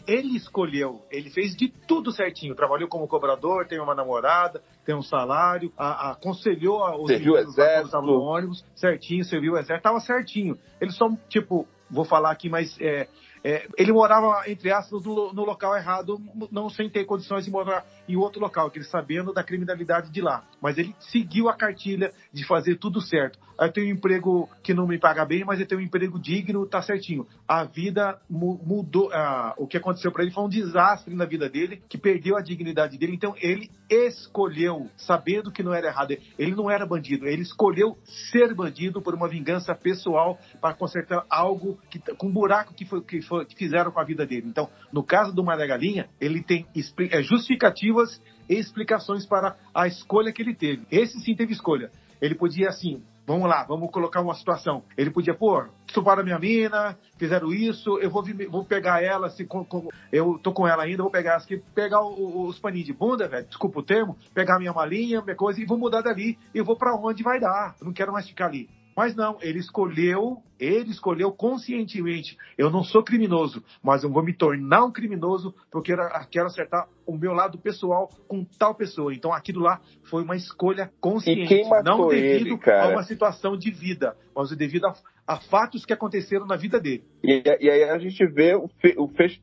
[0.08, 2.56] ele escolheu, ele fez de tudo certinho.
[2.56, 7.62] Trabalhou como cobrador, tem uma namorada, tem um salário, a, aconselhou os serviu meninos que
[7.62, 10.58] estavam no ônibus, certinho, serviu o exército, tava certinho.
[10.82, 13.08] Ele só, tipo, vou falar aqui, mas é,
[13.50, 16.22] é, ele morava, entre aspas, no, no, local errado,
[16.52, 20.20] não sem ter condições de morar em outro local, que ele sabendo da criminalidade de
[20.20, 20.44] lá.
[20.62, 23.40] Mas ele seguiu a cartilha de fazer tudo certo.
[23.60, 26.66] Eu tenho um emprego que não me paga bem, mas eu tenho um emprego digno,
[26.68, 27.26] tá certinho.
[27.48, 29.10] A vida mudou.
[29.58, 32.98] O que aconteceu para ele foi um desastre na vida dele, que perdeu a dignidade
[32.98, 33.16] dele.
[33.16, 36.16] Então ele escolheu, sabendo que não era errado.
[36.38, 37.98] Ele não era bandido, ele escolheu
[38.32, 43.02] ser bandido por uma vingança pessoal para consertar algo que, com um buraco que, foi,
[43.02, 44.48] que, foi, que fizeram com a vida dele.
[44.48, 46.66] Então, no caso do Maria Galinha, ele tem
[47.12, 50.86] é, justificativas e explicações para a escolha que ele teve.
[50.92, 51.92] Esse sim teve escolha.
[52.22, 54.84] Ele podia, assim, Vamos lá, vamos colocar uma situação.
[54.98, 59.66] Ele podia, pô, estuparam minha mina, fizeram isso, eu vou, vou pegar ela, se com,
[59.66, 63.28] com, eu tô com ela ainda, vou pegar aqui, pegar o, os paninhos de bunda,
[63.28, 66.78] velho, desculpa o termo, pegar minha malinha, minha coisa, e vou mudar dali, e vou
[66.78, 67.76] para onde vai dar.
[67.82, 68.70] Eu não quero mais ficar ali.
[68.98, 72.36] Mas não, ele escolheu, ele escolheu conscientemente.
[72.58, 75.98] Eu não sou criminoso, mas eu vou me tornar um criminoso porque eu
[76.32, 79.14] quero acertar o meu lado pessoal com tal pessoa.
[79.14, 79.80] Então aquilo lá
[80.10, 84.96] foi uma escolha consciente, não devido ele, a uma situação de vida, mas devido a,
[85.28, 87.04] a, fatos que aconteceram na vida dele.
[87.24, 89.40] E, e aí a gente vê o, fe, o fecho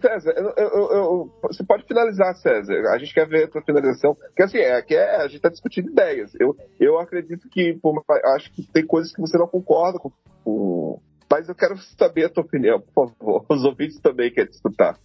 [0.00, 2.74] César, eu, eu, eu, você pode finalizar, César.
[2.92, 4.14] A gente quer ver a tua finalização.
[4.14, 6.32] Porque assim, é, que é, a gente está discutindo ideias.
[6.40, 8.02] Eu, eu acredito que, pô,
[8.36, 10.10] acho que tem coisas que você não concorda com,
[10.42, 11.00] com,
[11.30, 13.46] Mas eu quero saber a tua opinião, por favor.
[13.48, 14.98] Os ouvintes também querem escutar.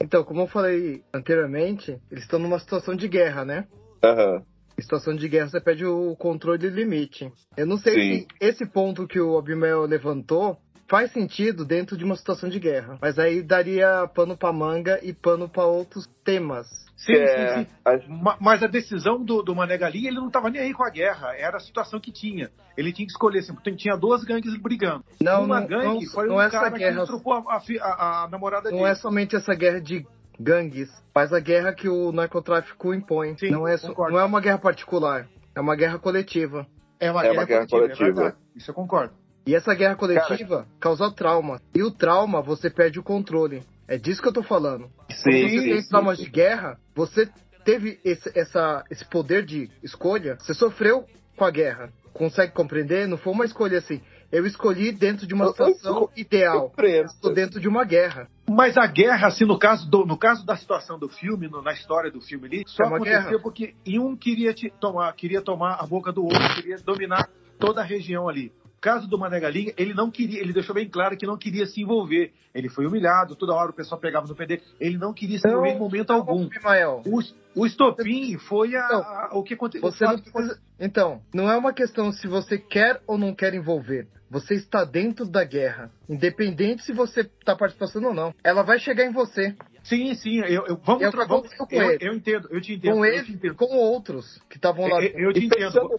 [0.00, 3.66] Então, como eu falei anteriormente, eles estão numa situação de guerra, né?
[4.02, 4.42] Uhum.
[4.78, 7.32] Em situação de guerra, você pede o controle de limite.
[7.56, 8.00] Eu não sei Sim.
[8.00, 10.56] se esse ponto que o Abimel levantou
[10.88, 12.98] faz sentido dentro de uma situação de guerra.
[13.00, 16.66] Mas aí daria pano pra manga e pano para outros temas.
[16.96, 17.70] Sim, é, sim, sim.
[17.84, 18.36] A...
[18.40, 21.32] Mas a decisão do, do Mané Galinha, ele não estava nem aí com a guerra.
[21.36, 22.50] Era a situação que tinha.
[22.76, 23.38] Ele tinha que escolher.
[23.38, 25.04] Assim, tinha duas gangues brigando.
[25.20, 27.00] Não, uma não, gangue não, foi não um é cara guerra...
[27.02, 28.82] que trocou a, a, a, namorada não dele.
[28.82, 30.04] Não é somente essa guerra de
[30.40, 33.36] gangues, mas a guerra que o narcotráfico impõe.
[33.38, 33.76] Sim, não, é,
[34.10, 35.28] não é uma guerra particular.
[35.54, 36.66] É uma guerra coletiva.
[36.98, 38.12] É uma, é guerra, uma guerra, coletiva.
[38.12, 38.36] coletiva.
[38.54, 39.14] É Isso eu concordo.
[39.48, 40.68] E essa guerra coletiva Cara.
[40.78, 41.58] causa trauma.
[41.74, 43.62] E o trauma, você perde o controle.
[43.88, 44.90] É disso que eu tô falando.
[45.10, 46.24] Sim, Quando você sim, tem sim, traumas sim.
[46.24, 47.26] de guerra, você
[47.64, 51.90] teve esse, essa, esse poder de escolha, você sofreu com a guerra.
[52.12, 53.08] Consegue compreender?
[53.08, 54.02] Não foi uma escolha assim.
[54.30, 56.70] Eu escolhi dentro de uma Eu- situação eu- ideal.
[56.76, 58.28] eu Estou dentro de uma guerra.
[58.50, 61.72] Mas a guerra, assim, no caso, do, no caso da situação do filme, no- na
[61.72, 63.38] história do filme ali, só É uma aconteceu guerra.
[63.42, 67.84] porque um queria te tomar, queria tomar a boca do outro, queria dominar toda a
[67.84, 68.52] região ali.
[68.80, 71.80] Caso do Mané Galinha, ele não queria, ele deixou bem claro que não queria se
[71.82, 72.32] envolver.
[72.54, 74.62] Ele foi humilhado, toda hora o pessoal pegava no dele.
[74.80, 76.44] Ele não queria se envolver em momento algum.
[76.46, 77.20] Abimael, O,
[77.62, 79.90] o estopim foi a- a- o que aconteceu.
[80.08, 80.60] Não precisa...
[80.80, 84.06] Então, não é uma questão se você quer ou não quer envolver.
[84.30, 85.90] Você está dentro da guerra.
[86.08, 88.34] Independente se você está participando ou não.
[88.44, 89.56] Ela vai chegar em você.
[89.88, 92.08] Sim, sim, eu, eu- vamos, Eu vamos- com eu, ele.
[92.08, 93.54] eu entendo, eu te entendo, Com ele, entendo.
[93.54, 95.02] com outros que estavam lá.
[95.02, 95.72] Eu, eu te entendo.
[95.72, 95.96] fechando-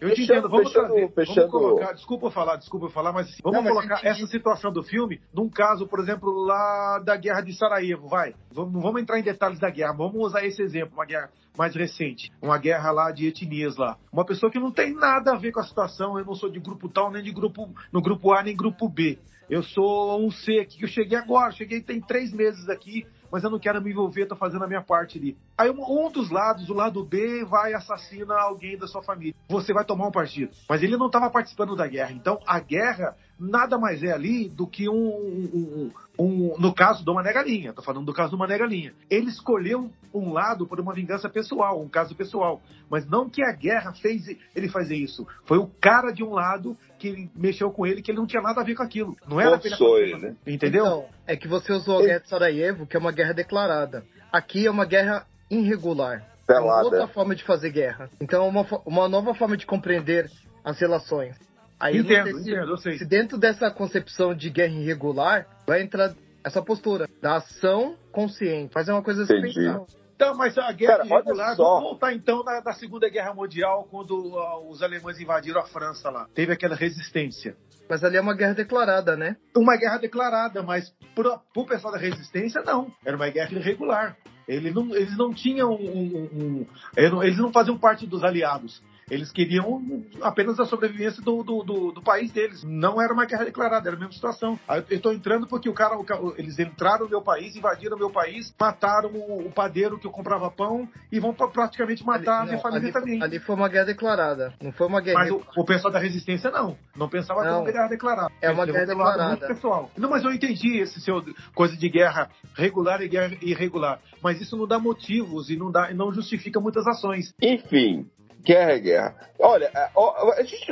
[0.00, 3.12] Eu te entendo, vamos fechando- trazer, fechando- vamos colocar, desculpa eu falar, desculpa eu falar,
[3.12, 4.22] mas assim, vamos Não, mas colocar eu entendi.
[4.22, 8.32] essa situação do filme num caso, por exemplo, lá da guerra de Sarajevo, vai.
[8.52, 11.74] Vamos, não vamos entrar em detalhes da guerra, vamos usar esse exemplo, uma guerra mais
[11.74, 13.98] recente, uma guerra lá de etnias lá.
[14.12, 16.60] Uma pessoa que não tem nada a ver com a situação, eu não sou de
[16.60, 19.18] grupo tal, nem de grupo, no grupo A, nem grupo B.
[19.50, 23.42] Eu sou um C aqui, que eu cheguei agora, cheguei tem três meses aqui, mas
[23.42, 25.38] eu não quero me envolver, tô fazendo a minha parte ali.
[25.56, 29.34] Aí um, um dos lados, o lado B, vai assassina alguém da sua família.
[29.48, 30.52] Você vai tomar um partido.
[30.68, 32.12] Mas ele não estava participando da guerra.
[32.12, 34.94] Então a guerra nada mais é ali do que um.
[34.94, 38.94] um- um- um- no caso do Mané Galinha, tô falando do caso do Mané Galinha.
[39.10, 42.60] Ele escolheu um lado por uma vingança pessoal, um caso pessoal.
[42.88, 45.26] Mas não que a guerra fez ele fazer isso.
[45.44, 48.60] Foi o cara de um lado que mexeu com ele, que ele não tinha nada
[48.60, 49.16] a ver com aquilo.
[49.26, 50.36] Não era Forçou ele.
[50.46, 50.84] Entendeu?
[50.84, 54.04] Então, é que você usou a guerra de Sarajevo, que é uma guerra declarada.
[54.30, 56.24] Aqui é uma guerra irregular.
[56.48, 56.84] É uma Pelada.
[56.84, 58.08] outra forma de fazer guerra.
[58.20, 60.30] Então é uma, uma nova forma de compreender
[60.64, 61.36] as relações.
[61.82, 62.98] Aí entendo, se- entendo, eu sei.
[62.98, 66.14] se dentro dessa concepção de guerra irregular vai entrar
[66.44, 69.54] essa postura da ação consciente, fazer uma coisa sem Entendi.
[69.54, 69.80] pensar.
[70.14, 71.64] Então, mas a guerra Cara, irregular, só.
[71.64, 76.10] vamos voltar então na, na Segunda Guerra Mundial, quando ah, os alemães invadiram a França
[76.10, 76.28] lá.
[76.32, 77.56] Teve aquela resistência.
[77.90, 79.36] Mas ali é uma guerra declarada, né?
[79.56, 82.92] Uma guerra declarada, mas pro, pro pessoal da resistência, não.
[83.04, 84.16] Era uma guerra irregular.
[84.46, 86.66] Ele não, eles não tinham um, um- um-
[86.96, 88.80] eles não- eles não faziam parte dos aliados.
[89.12, 89.82] Eles queriam
[90.22, 92.64] apenas a sobrevivência do, do, do- do país deles.
[92.64, 94.58] Não era uma guerra declarada, era a mesma situação.
[94.66, 97.98] Aí Eu estou entrando porque o cara, o eles entraram no meu país, invadiram o
[97.98, 102.32] meu país, mataram o, o padeiro que eu comprava pão e vão pra, praticamente matar
[102.32, 103.22] a Ali- minha não, família ali, também.
[103.22, 105.18] ali foi uma guerra declarada, não foi uma guerra.
[105.18, 106.76] Mas o, o pessoal da resistência não.
[106.96, 107.60] Não pensava Não.
[107.60, 108.32] como guerra declarada.
[108.40, 109.28] É uma guerra declarada.
[109.28, 109.90] muito pessoal.
[109.96, 111.22] Não, mas eu entendi esse seu
[111.54, 114.00] coisa de guerra regular e guerra irregular.
[114.22, 117.34] Mas isso não dá motivos e não, dá, e não justifica muitas ações.
[117.42, 118.06] Enfim,
[118.44, 119.16] guerra é guerra.
[119.38, 120.66] Olha, a- ó, a gente,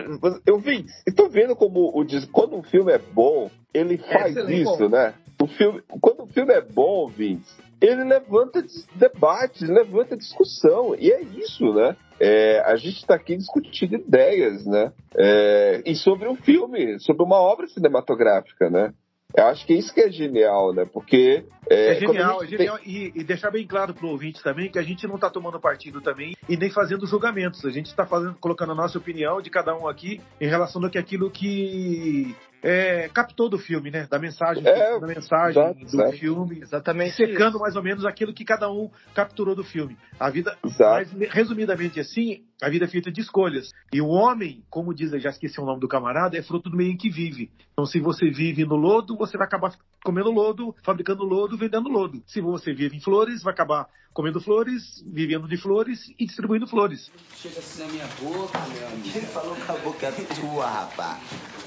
[0.46, 0.84] eu vi,
[1.16, 4.62] tô vendo como o quando um filme é bom, ele faz excelente.
[4.62, 5.14] isso, né?
[5.40, 8.62] O filme, quando o filme é bom, Vince, ele levanta
[8.94, 11.96] debates, levanta discussão, e é isso, né?
[12.20, 14.92] É, a gente está aqui discutindo ideias, né?
[15.16, 18.92] É, e sobre um filme, sobre uma obra cinematográfica, né?
[19.36, 20.84] Eu acho que isso que é genial, né?
[20.84, 22.78] Porque É, é, genial, é genial.
[22.84, 26.00] E, e deixar bem claro pro ouvinte também que a gente não tá tomando partido
[26.00, 27.64] também e nem fazendo julgamentos.
[27.64, 30.90] A gente está fazendo, colocando a nossa opinião de cada um aqui em relação do
[30.90, 34.06] que aquilo que é, captou do filme, né?
[34.10, 36.12] Da mensagem, É, da mensagem exato, do exato.
[36.18, 36.58] filme.
[36.60, 37.14] Exatamente.
[37.14, 39.96] secando mais ou menos aquilo que cada um capturou do filme.
[40.18, 41.10] A vida, Exato.
[41.16, 43.72] mas resumidamente assim, a vida é feita de escolhas.
[43.92, 46.92] E o homem, como diz, já esqueci o nome do camarada, é fruto do meio
[46.92, 47.50] em que vive.
[47.72, 52.22] Então, se você vive no lodo, você vai acabar comendo lodo, fabricando lodo, vendendo lodo.
[52.26, 57.10] Se você vive em flores, vai acabar comendo flores, vivendo de flores e distribuindo flores.
[57.36, 59.08] Chega assim na minha boca, meu amigo.
[59.12, 61.20] Quem falou que a boca é tua, rapaz?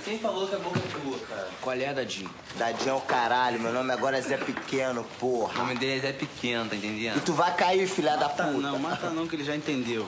[0.04, 1.50] Quem falou que a boca é tua, cara?
[1.62, 2.30] Qual é, Dadinho?
[2.58, 5.58] Dadinho é o caralho, meu nome agora é Zé Pequeno, O porra.
[5.64, 7.24] nome dele é Zé Pequeno, tá E entendendo?
[7.24, 8.58] tu vai cair, filha da Mata puta.
[8.60, 10.06] não, mata não, que ele já entendeu.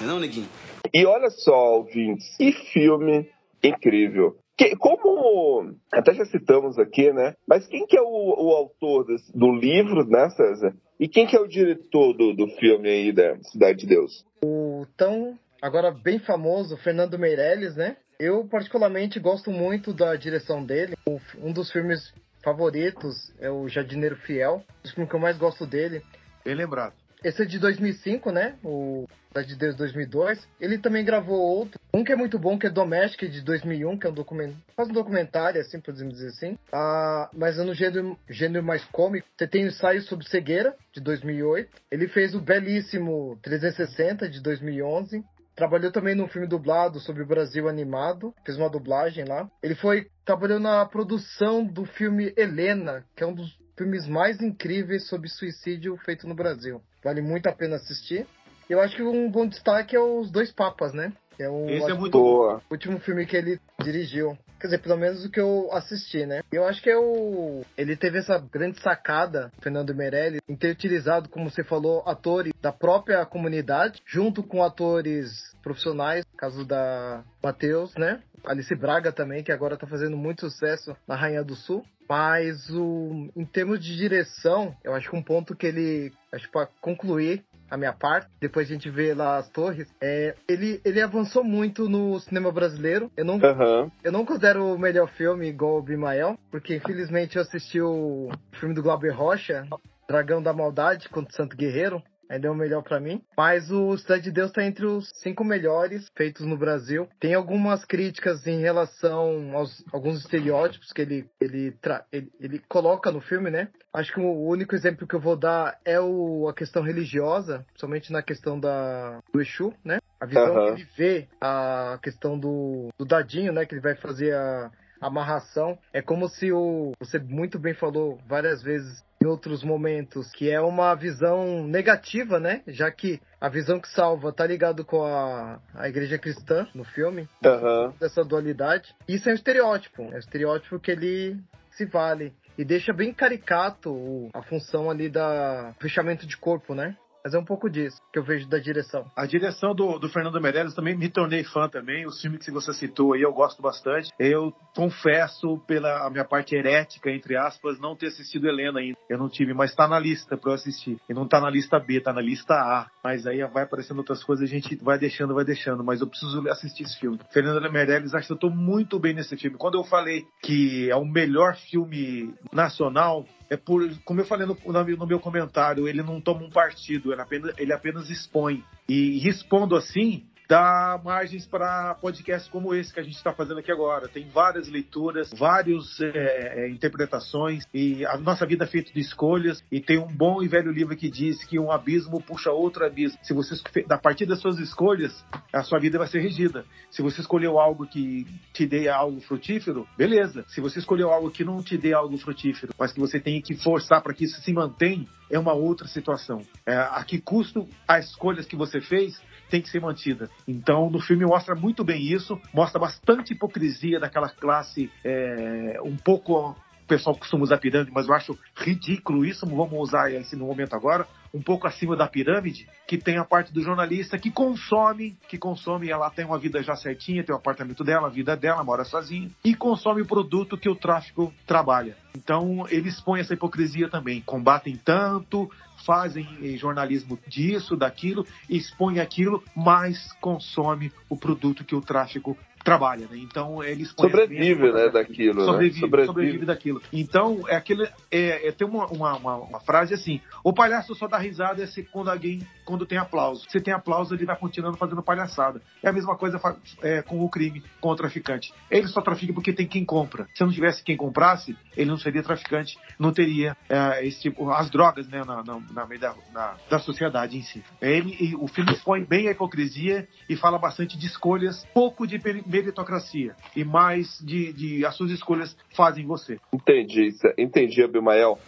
[0.00, 0.48] Não é não, neguinho?
[0.92, 3.28] E olha só, ouvintes, que filme
[3.62, 4.36] incrível.
[4.56, 7.34] Que, como até já citamos aqui, né?
[7.48, 10.74] Mas quem que é o, o autor desse- do livro, né, César?
[11.00, 14.24] E quem que é o diretor do, do filme aí da Cidade de Deus?
[14.44, 17.96] O tão, agora bem famoso, Fernando Meirelles, né?
[18.20, 20.94] Eu, particularmente, gosto muito da direção dele.
[21.08, 22.12] O- Um dos filmes
[22.44, 24.62] favoritos é o Jardineiro Fiel.
[24.84, 26.02] O filme que eu mais gosto dele.
[26.44, 26.92] Bem lembrado.
[27.24, 28.56] Esse é de 2005, né?
[28.64, 30.46] O Cidade de Deus 2002.
[30.60, 31.80] Ele também gravou outro.
[31.94, 34.90] Um que é muito bom, que é Domestic, de 2001, que é um documento, quase
[34.90, 36.58] um documentário, assim, podemos dizer assim.
[36.72, 39.26] Ah, mas é no gênero, gênero mais cômico.
[39.36, 41.70] Você tem o Ensaio sobre Cegueira, de 2008.
[41.90, 45.24] Ele fez o belíssimo 360, de 2011.
[45.54, 49.50] Trabalhou também num filme dublado sobre o Brasil animado, fez uma dublagem lá.
[49.62, 55.06] Ele foi trabalhou na produção do filme Helena, que é um dos filmes mais incríveis
[55.06, 56.82] sobre suicídio feito no Brasil.
[57.02, 58.26] Vale muito a pena assistir.
[58.68, 61.12] Eu acho que um bom destaque é os Dois Papas, né?
[61.36, 62.22] Que é o Esse é acho, muito bom.
[62.22, 62.62] Boa.
[62.70, 64.36] último filme que ele dirigiu.
[64.60, 66.42] Quer dizer, pelo menos o que eu assisti, né?
[66.52, 67.62] Eu acho que é o.
[67.76, 72.70] Ele teve essa grande sacada, Fernando Meirelles, em ter utilizado, como você falou, atores da
[72.70, 78.20] própria comunidade, junto com atores profissionais, caso da Matheus, né?
[78.44, 81.84] Alice Braga também, que agora tá fazendo muito sucesso na Rainha do Sul.
[82.08, 86.12] Mas o, em termos de direção, eu acho que um ponto que ele.
[86.32, 90.78] Acho para concluir a minha parte, depois a gente vê lá as torres, é, ele,
[90.84, 93.10] ele avançou muito no cinema brasileiro.
[93.16, 93.90] Eu não, Aham.
[94.04, 98.28] eu não considero o melhor filme igual o Bimael, porque infelizmente eu assisti o
[98.60, 99.66] filme do Glauber Rocha,
[100.06, 102.02] Dragão da Maldade contra o Santo Guerreiro.
[102.32, 103.22] Ainda é o melhor pra mim.
[103.36, 107.06] Mas o Cidade de Deus tá entre os cinco melhores feitos no Brasil.
[107.20, 111.76] Tem algumas críticas em relação aos alguns estereótipos que ele, ele,
[112.10, 113.68] ele, ele coloca no filme, né?
[113.92, 118.10] Acho que o único exemplo que eu vou dar é o, a questão religiosa, somente
[118.10, 119.98] na questão da, do Exu, né?
[120.18, 120.74] A visão Aham.
[120.74, 123.66] que ele vê a questão do, do dadinho, né?
[123.66, 124.70] Que ele vai fazer a
[125.02, 125.76] amarração.
[125.92, 126.92] É como se o.
[127.00, 132.62] Você muito bem falou várias vezes em outros momentos, que é uma visão negativa, né?
[132.66, 137.28] Já que a visão que salva tá ligado com a, a igreja cristã no filme,
[137.44, 137.94] Aham.
[138.00, 138.94] dessa dualidade.
[139.06, 140.02] Isso é um estereótipo.
[140.02, 141.36] É um estereótipo que ele
[141.70, 142.32] se vale.
[142.58, 146.96] E deixa bem caricato a função ali da fechamento de corpo, né?
[147.24, 149.06] Mas é um pouco disso que eu vejo da direção.
[149.16, 152.06] A direção do, do Fernando Meirelles também me tornei fã também.
[152.06, 154.10] Os filmes que você citou aí eu gosto bastante.
[154.18, 158.98] Eu confesso, pela minha parte herética, entre aspas, não ter assistido Helena ainda.
[159.08, 160.98] Eu não tive, mas tá na lista pra eu assistir.
[161.08, 162.90] E não tá na lista B, tá na lista A.
[163.02, 165.84] Mas aí vai aparecendo outras coisas, a gente vai deixando, vai deixando.
[165.84, 167.18] Mas eu preciso assistir esse filme.
[167.30, 169.56] Fernando Meirelles, acho que eu tô muito bem nesse filme.
[169.56, 174.56] Quando eu falei que é o melhor filme nacional, é por, como eu falei no,
[174.96, 178.64] no meu comentário, ele não toma um partido, ele apenas, ele apenas expõe.
[178.88, 183.70] E respondo assim, dá margens para podcasts como esse que a gente está fazendo aqui
[183.70, 184.08] agora.
[184.08, 189.62] Tem várias leituras, várias é, é, interpretações, e a nossa vida é feita de escolhas,
[189.70, 193.18] e tem um bom e velho livro que diz que um abismo puxa outro abismo.
[193.22, 193.54] Se você,
[193.90, 196.64] a partir das suas escolhas, a sua vida vai ser regida.
[196.90, 200.44] Se você escolheu algo que te dê algo frutífero, beleza.
[200.48, 203.54] Se você escolheu algo que não te dê algo frutífero, mas que você tem que
[203.54, 206.42] forçar para que isso se mantenha, é uma outra situação.
[206.66, 209.20] É, a que custo as escolhas que você fez
[209.52, 210.30] tem que ser mantida.
[210.48, 216.56] Então, no filme mostra muito bem isso, mostra bastante hipocrisia daquela classe é, um pouco.
[216.84, 219.46] O pessoal costuma usar pirâmide, mas eu acho ridículo isso.
[219.46, 221.06] Vamos usar esse no momento agora.
[221.32, 225.88] Um pouco acima da pirâmide, que tem a parte do jornalista que consome, que consome,
[225.88, 229.30] ela tem uma vida já certinha, tem o apartamento dela, a vida dela, mora sozinha,
[229.44, 231.96] e consome o produto que o tráfico trabalha.
[232.14, 234.20] Então, eles põem essa hipocrisia também.
[234.20, 235.48] Combatem tanto,
[235.84, 243.18] fazem jornalismo disso, daquilo, expõem aquilo, mas consome o produto que o tráfico trabalha, né?
[243.18, 245.80] Então eles sobrevive, né, daquilo, sobrevive, né?
[245.80, 246.06] sobrevive.
[246.06, 246.82] sobrevive daquilo.
[246.92, 251.18] Então é aquele, é, é tem uma, uma, uma, frase assim: o palhaço só dá
[251.18, 253.44] risada se quando alguém, quando tem aplauso.
[253.48, 255.60] Se tem aplauso ele vai continuando fazendo palhaçada.
[255.82, 256.40] É a mesma coisa
[256.82, 258.52] é, com o crime, com o traficante.
[258.70, 260.28] Ele só trafica porque tem quem compra.
[260.34, 264.70] Se não tivesse quem comprasse, ele não seria traficante, não teria é, esse tipo, as
[264.70, 267.62] drogas, né, na, na, na meio da, na, da sociedade em si.
[267.80, 273.34] Ele, o filme põe bem a hipocrisia e fala bastante de escolhas, pouco de meritocracia
[273.56, 276.38] e mais de, de as suas escolhas fazem você.
[276.52, 278.38] Entendi, entendi, Abimael.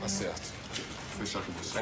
[0.00, 0.57] Tá certo.
[1.18, 1.80] Vou fechar com você.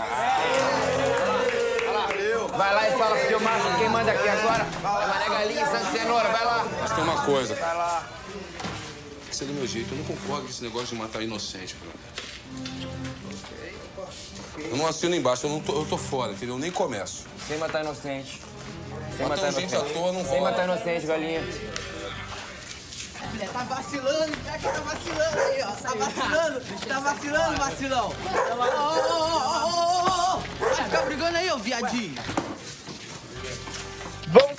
[2.56, 4.64] Vai lá e fala pro teu macho quem manda aqui agora.
[4.64, 6.66] É Mané Galinha, Santo Cenoura, vai lá.
[6.80, 7.54] Mas tem uma coisa.
[7.54, 8.08] Vai lá.
[9.28, 9.92] Que ser do meu jeito.
[9.92, 12.00] Eu não concordo com esse negócio de matar inocente, brother.
[14.70, 16.54] Eu não assino embaixo, eu, não tô, eu tô fora, entendeu?
[16.54, 17.26] Eu nem começo.
[17.46, 18.40] Sem matar inocente.
[19.16, 19.90] Sem matar, matar gente inocente.
[19.90, 20.50] à toa não Sem rola.
[20.50, 21.42] matar inocente, galinha.
[23.52, 25.72] Tá vacilando, já que tá vacilando aí, ó.
[25.72, 28.06] Tá vacilando, tá vacilando, vacilão.
[28.08, 32.45] Ô, ô, ô, ô, ô, ô, Vai ficar brigando aí, ô viadinho.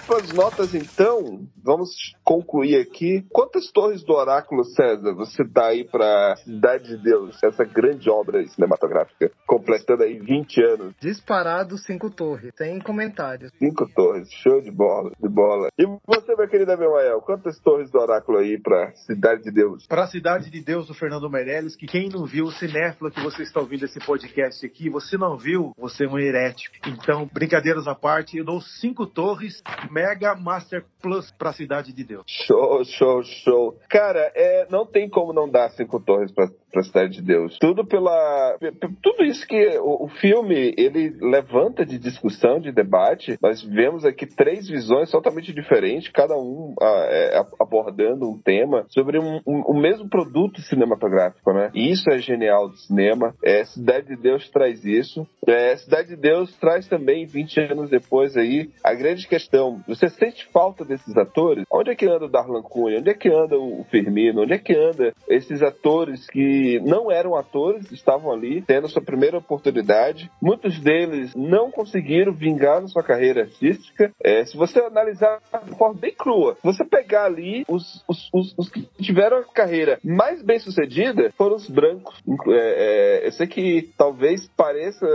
[0.10, 1.46] As notas então.
[1.62, 1.90] Vamos
[2.24, 3.26] concluir aqui.
[3.30, 8.46] Quantas torres do Oráculo, César, você dá aí para Cidade de Deus, essa grande obra
[8.48, 10.96] cinematográfica, completando aí 20 anos?
[11.00, 13.52] Disparado cinco torres, sem comentários.
[13.60, 15.70] Cinco torres, show de bola, de bola.
[15.78, 19.86] E você, meu querido Abimael, quantas torres do Oráculo aí para Cidade de Deus?
[19.88, 23.22] Para a Cidade de Deus do Fernando Meirelles, que quem não viu, o cinéfilo que
[23.22, 26.76] você está ouvindo esse podcast aqui, você não viu, você é um herético.
[26.88, 29.62] Então, brincadeiras à parte, eu dou cinco torres
[29.98, 32.24] Mega Master Plus para a Cidade de Deus.
[32.28, 33.80] Show, show, show.
[33.90, 37.58] Cara, é, não tem como não dar cinco torres pra, pra Cidade de Deus.
[37.60, 38.58] Tudo pela.
[39.02, 43.38] Tudo isso que o, o, filme ele levanta de discussão, de debate.
[43.42, 49.42] Nós vemos aqui três visões totalmente diferentes, cada um é, abordando um tema sobre um,
[49.48, 51.72] um, o mesmo produto cinematográfico, né?
[51.74, 53.34] E isso é genial do cinema.
[53.44, 55.28] É, Cidade de Deus traz isso.
[55.48, 59.82] É, Cidade de Deus traz também, 20 anos depois aí, a grande questão.
[59.88, 61.66] Você sente falta desses atores?
[61.72, 63.00] Onde é que anda o Darlan Cunha?
[63.00, 64.44] Onde é que anda o Firmino?
[64.44, 69.38] Onde é que anda esses atores que não eram atores, estavam ali tendo sua primeira
[69.38, 70.30] oportunidade.
[70.42, 74.12] Muitos deles não conseguiram vingar na sua carreira artística.
[74.24, 78.56] É, se você analisar de forma bem crua, se você pegar ali os, os, os,
[78.58, 82.22] os que tiveram a carreira mais bem sucedida, foram os brancos.
[82.50, 85.06] É, é, eu sei que talvez pareça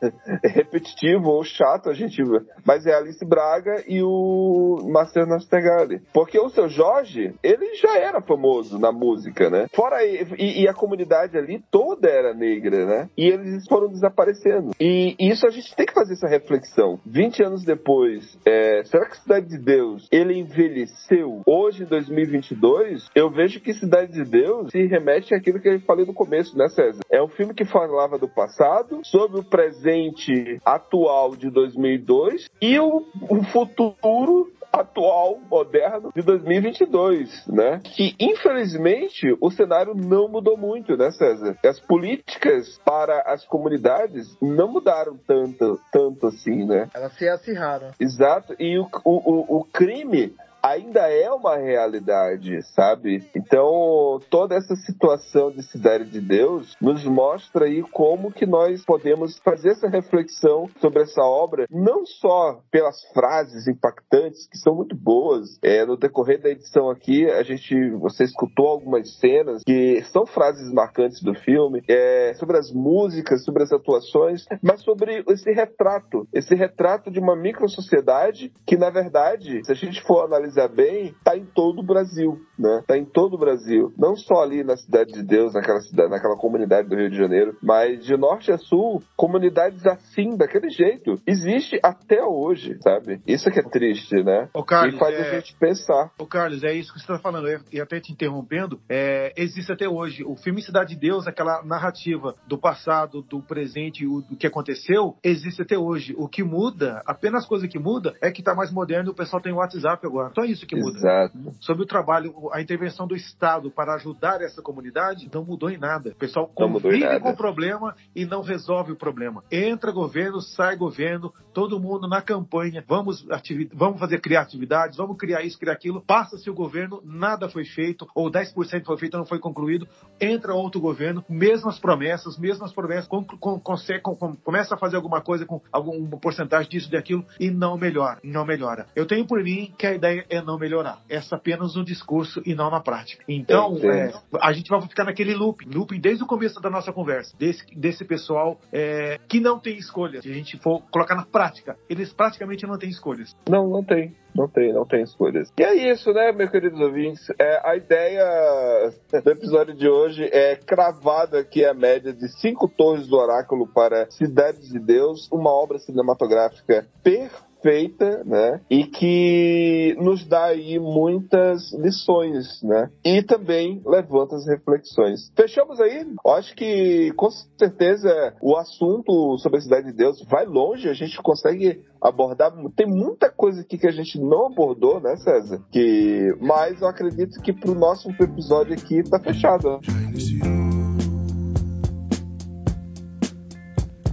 [0.44, 2.22] repetitivo ou chato a gente,
[2.64, 6.00] mas é Alice Braga e o Marcelo Nastegali.
[6.12, 9.66] Porque o seu Jorge, ele já era famoso na música, né?
[9.74, 13.10] Fora e, e, a comunidade ali toda era negra, né?
[13.16, 14.70] E eles foram desaparecendo.
[14.80, 16.98] E, isso a gente tem que fazer essa reflexão.
[17.06, 21.42] 20 anos depois, é, será que Cidade de Deus ele envelheceu?
[21.46, 26.04] Hoje, em 2022, eu vejo que Cidade de Deus se remete àquilo que eu falei
[26.04, 27.00] no começo, né, César?
[27.10, 33.04] É um filme que falava do passado, sobre o presente atual de 2002 e o,
[33.28, 37.80] o futuro atual, moderno, de 2022, né?
[37.84, 41.56] Que, infelizmente, o cenário não mudou muito, né, César?
[41.64, 46.88] As políticas para as comunidades não mudaram tanto, tanto assim, né?
[46.94, 47.90] Elas se acirraram.
[47.98, 48.54] Exato.
[48.58, 50.34] E o, o, o crime
[50.68, 53.26] ainda é uma realidade, sabe?
[53.34, 59.38] Então, toda essa situação de Cidade de Deus nos mostra aí como que nós podemos
[59.38, 65.58] fazer essa reflexão sobre essa obra, não só pelas frases impactantes, que são muito boas.
[65.62, 70.72] É, no decorrer da edição aqui, a gente, você escutou algumas cenas que são frases
[70.72, 76.54] marcantes do filme, é, sobre as músicas, sobre as atuações, mas sobre esse retrato, esse
[76.54, 81.14] retrato de uma micro sociedade que, na verdade, se a gente for analisar analisar bem,
[81.22, 82.82] tá em todo o Brasil, né?
[82.86, 83.92] Tá em todo o Brasil.
[83.96, 87.56] Não só ali na Cidade de Deus, naquela cidade, naquela comunidade do Rio de Janeiro,
[87.62, 91.20] mas de norte a sul, comunidades assim, daquele jeito.
[91.26, 93.20] Existe até hoje, sabe?
[93.26, 94.48] Isso que é triste, né?
[94.52, 95.20] Ô, Carlos, e faz é...
[95.20, 96.12] a gente pensar.
[96.18, 97.48] Ô, Carlos, é isso que você está falando.
[97.72, 99.32] E até te interrompendo, é...
[99.36, 100.24] existe até hoje.
[100.24, 105.16] O filme Cidade de Deus, aquela narrativa do passado, do presente, o do que aconteceu,
[105.22, 106.14] existe até hoje.
[106.16, 109.42] O que muda, apenas coisa que muda, é que tá mais moderno e o pessoal
[109.42, 110.30] tem WhatsApp agora.
[110.38, 110.98] Só isso que muda.
[110.98, 111.38] Exato.
[111.60, 116.10] Sobre o trabalho, a intervenção do Estado para ajudar essa comunidade não mudou em nada.
[116.10, 119.42] O pessoal convive com o problema e não resolve o problema.
[119.50, 123.26] Entra governo, sai governo, todo mundo na campanha, vamos,
[123.74, 126.00] vamos fazer criar atividades, vamos criar isso, criar aquilo.
[126.02, 129.88] Passa-se o governo, nada foi feito, ou 10% foi feito, não foi concluído.
[130.20, 135.44] Entra outro governo, mesmas promessas, mesmas promessas, com, com, com, começa a fazer alguma coisa
[135.44, 138.86] com alguma porcentagem disso, daquilo, e não melhora, não melhora.
[138.94, 141.02] Eu tenho por mim que a ideia é não melhorar.
[141.08, 143.24] É apenas um discurso e não na prática.
[143.28, 147.36] Então, é, a gente vai ficar naquele loop, looping desde o começo da nossa conversa,
[147.36, 150.22] desse, desse pessoal é, que não tem escolha.
[150.22, 153.34] Se a gente for colocar na prática, eles praticamente não têm escolhas.
[153.48, 154.14] Não, não tem.
[154.34, 155.52] Não tem, não tem escolhas.
[155.58, 157.26] E é isso, né, meus queridos ouvintes?
[157.38, 158.92] É, a ideia
[159.24, 164.08] do episódio de hoje é cravada aqui a média de cinco torres do oráculo para
[164.10, 168.60] Cidades de Deus, uma obra cinematográfica perfeita feita, né?
[168.70, 172.90] E que nos dá aí muitas lições, né?
[173.04, 175.30] E também levanta as reflexões.
[175.36, 176.06] Fechamos aí?
[176.26, 177.28] Acho que com
[177.58, 182.52] certeza o assunto sobre a cidade de Deus vai longe, a gente consegue abordar.
[182.76, 185.60] Tem muita coisa aqui que a gente não abordou, né, César?
[185.70, 189.68] Que, mas eu acredito que pro nosso episódio aqui tá fechado.
[189.70, 189.78] Né?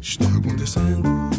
[0.02, 1.35] Está acontecendo.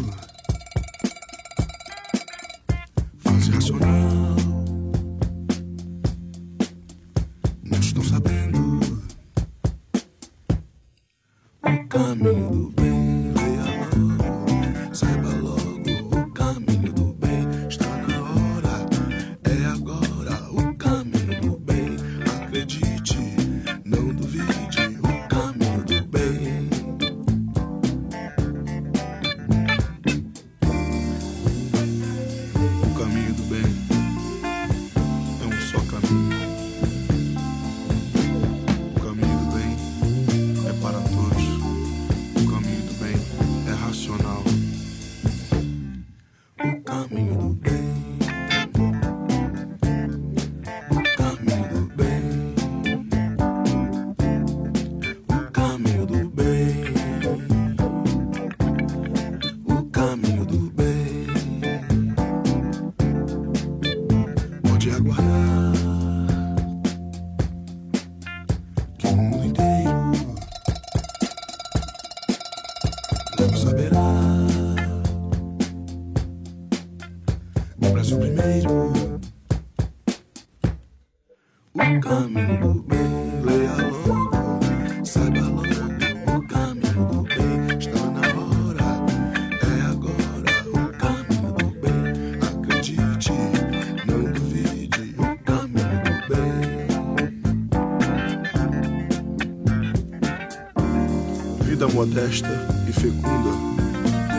[101.97, 102.47] Modesta
[102.87, 103.49] e fecunda,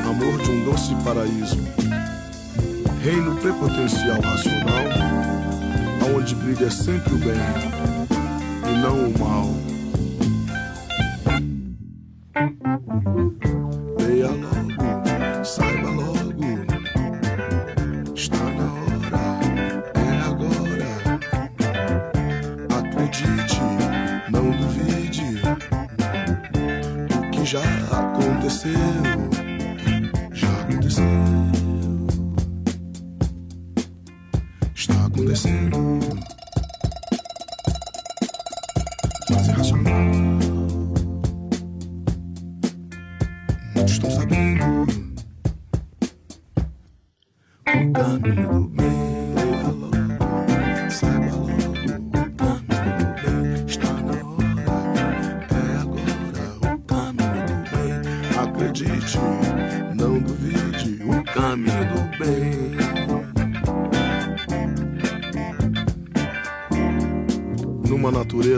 [0.09, 1.59] amor de um doce paraíso,
[3.02, 4.84] reino prepotencial racional,
[6.06, 7.34] aonde brilha é sempre o bem
[8.64, 9.67] e não o mal.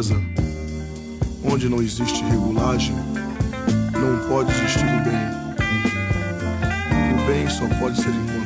[0.01, 0.17] natureza,
[1.45, 2.97] onde não existe regulagem,
[3.93, 5.31] não pode existir o bem.
[7.13, 8.40] O bem só pode ser encontrado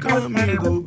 [0.00, 0.79] Conmigo.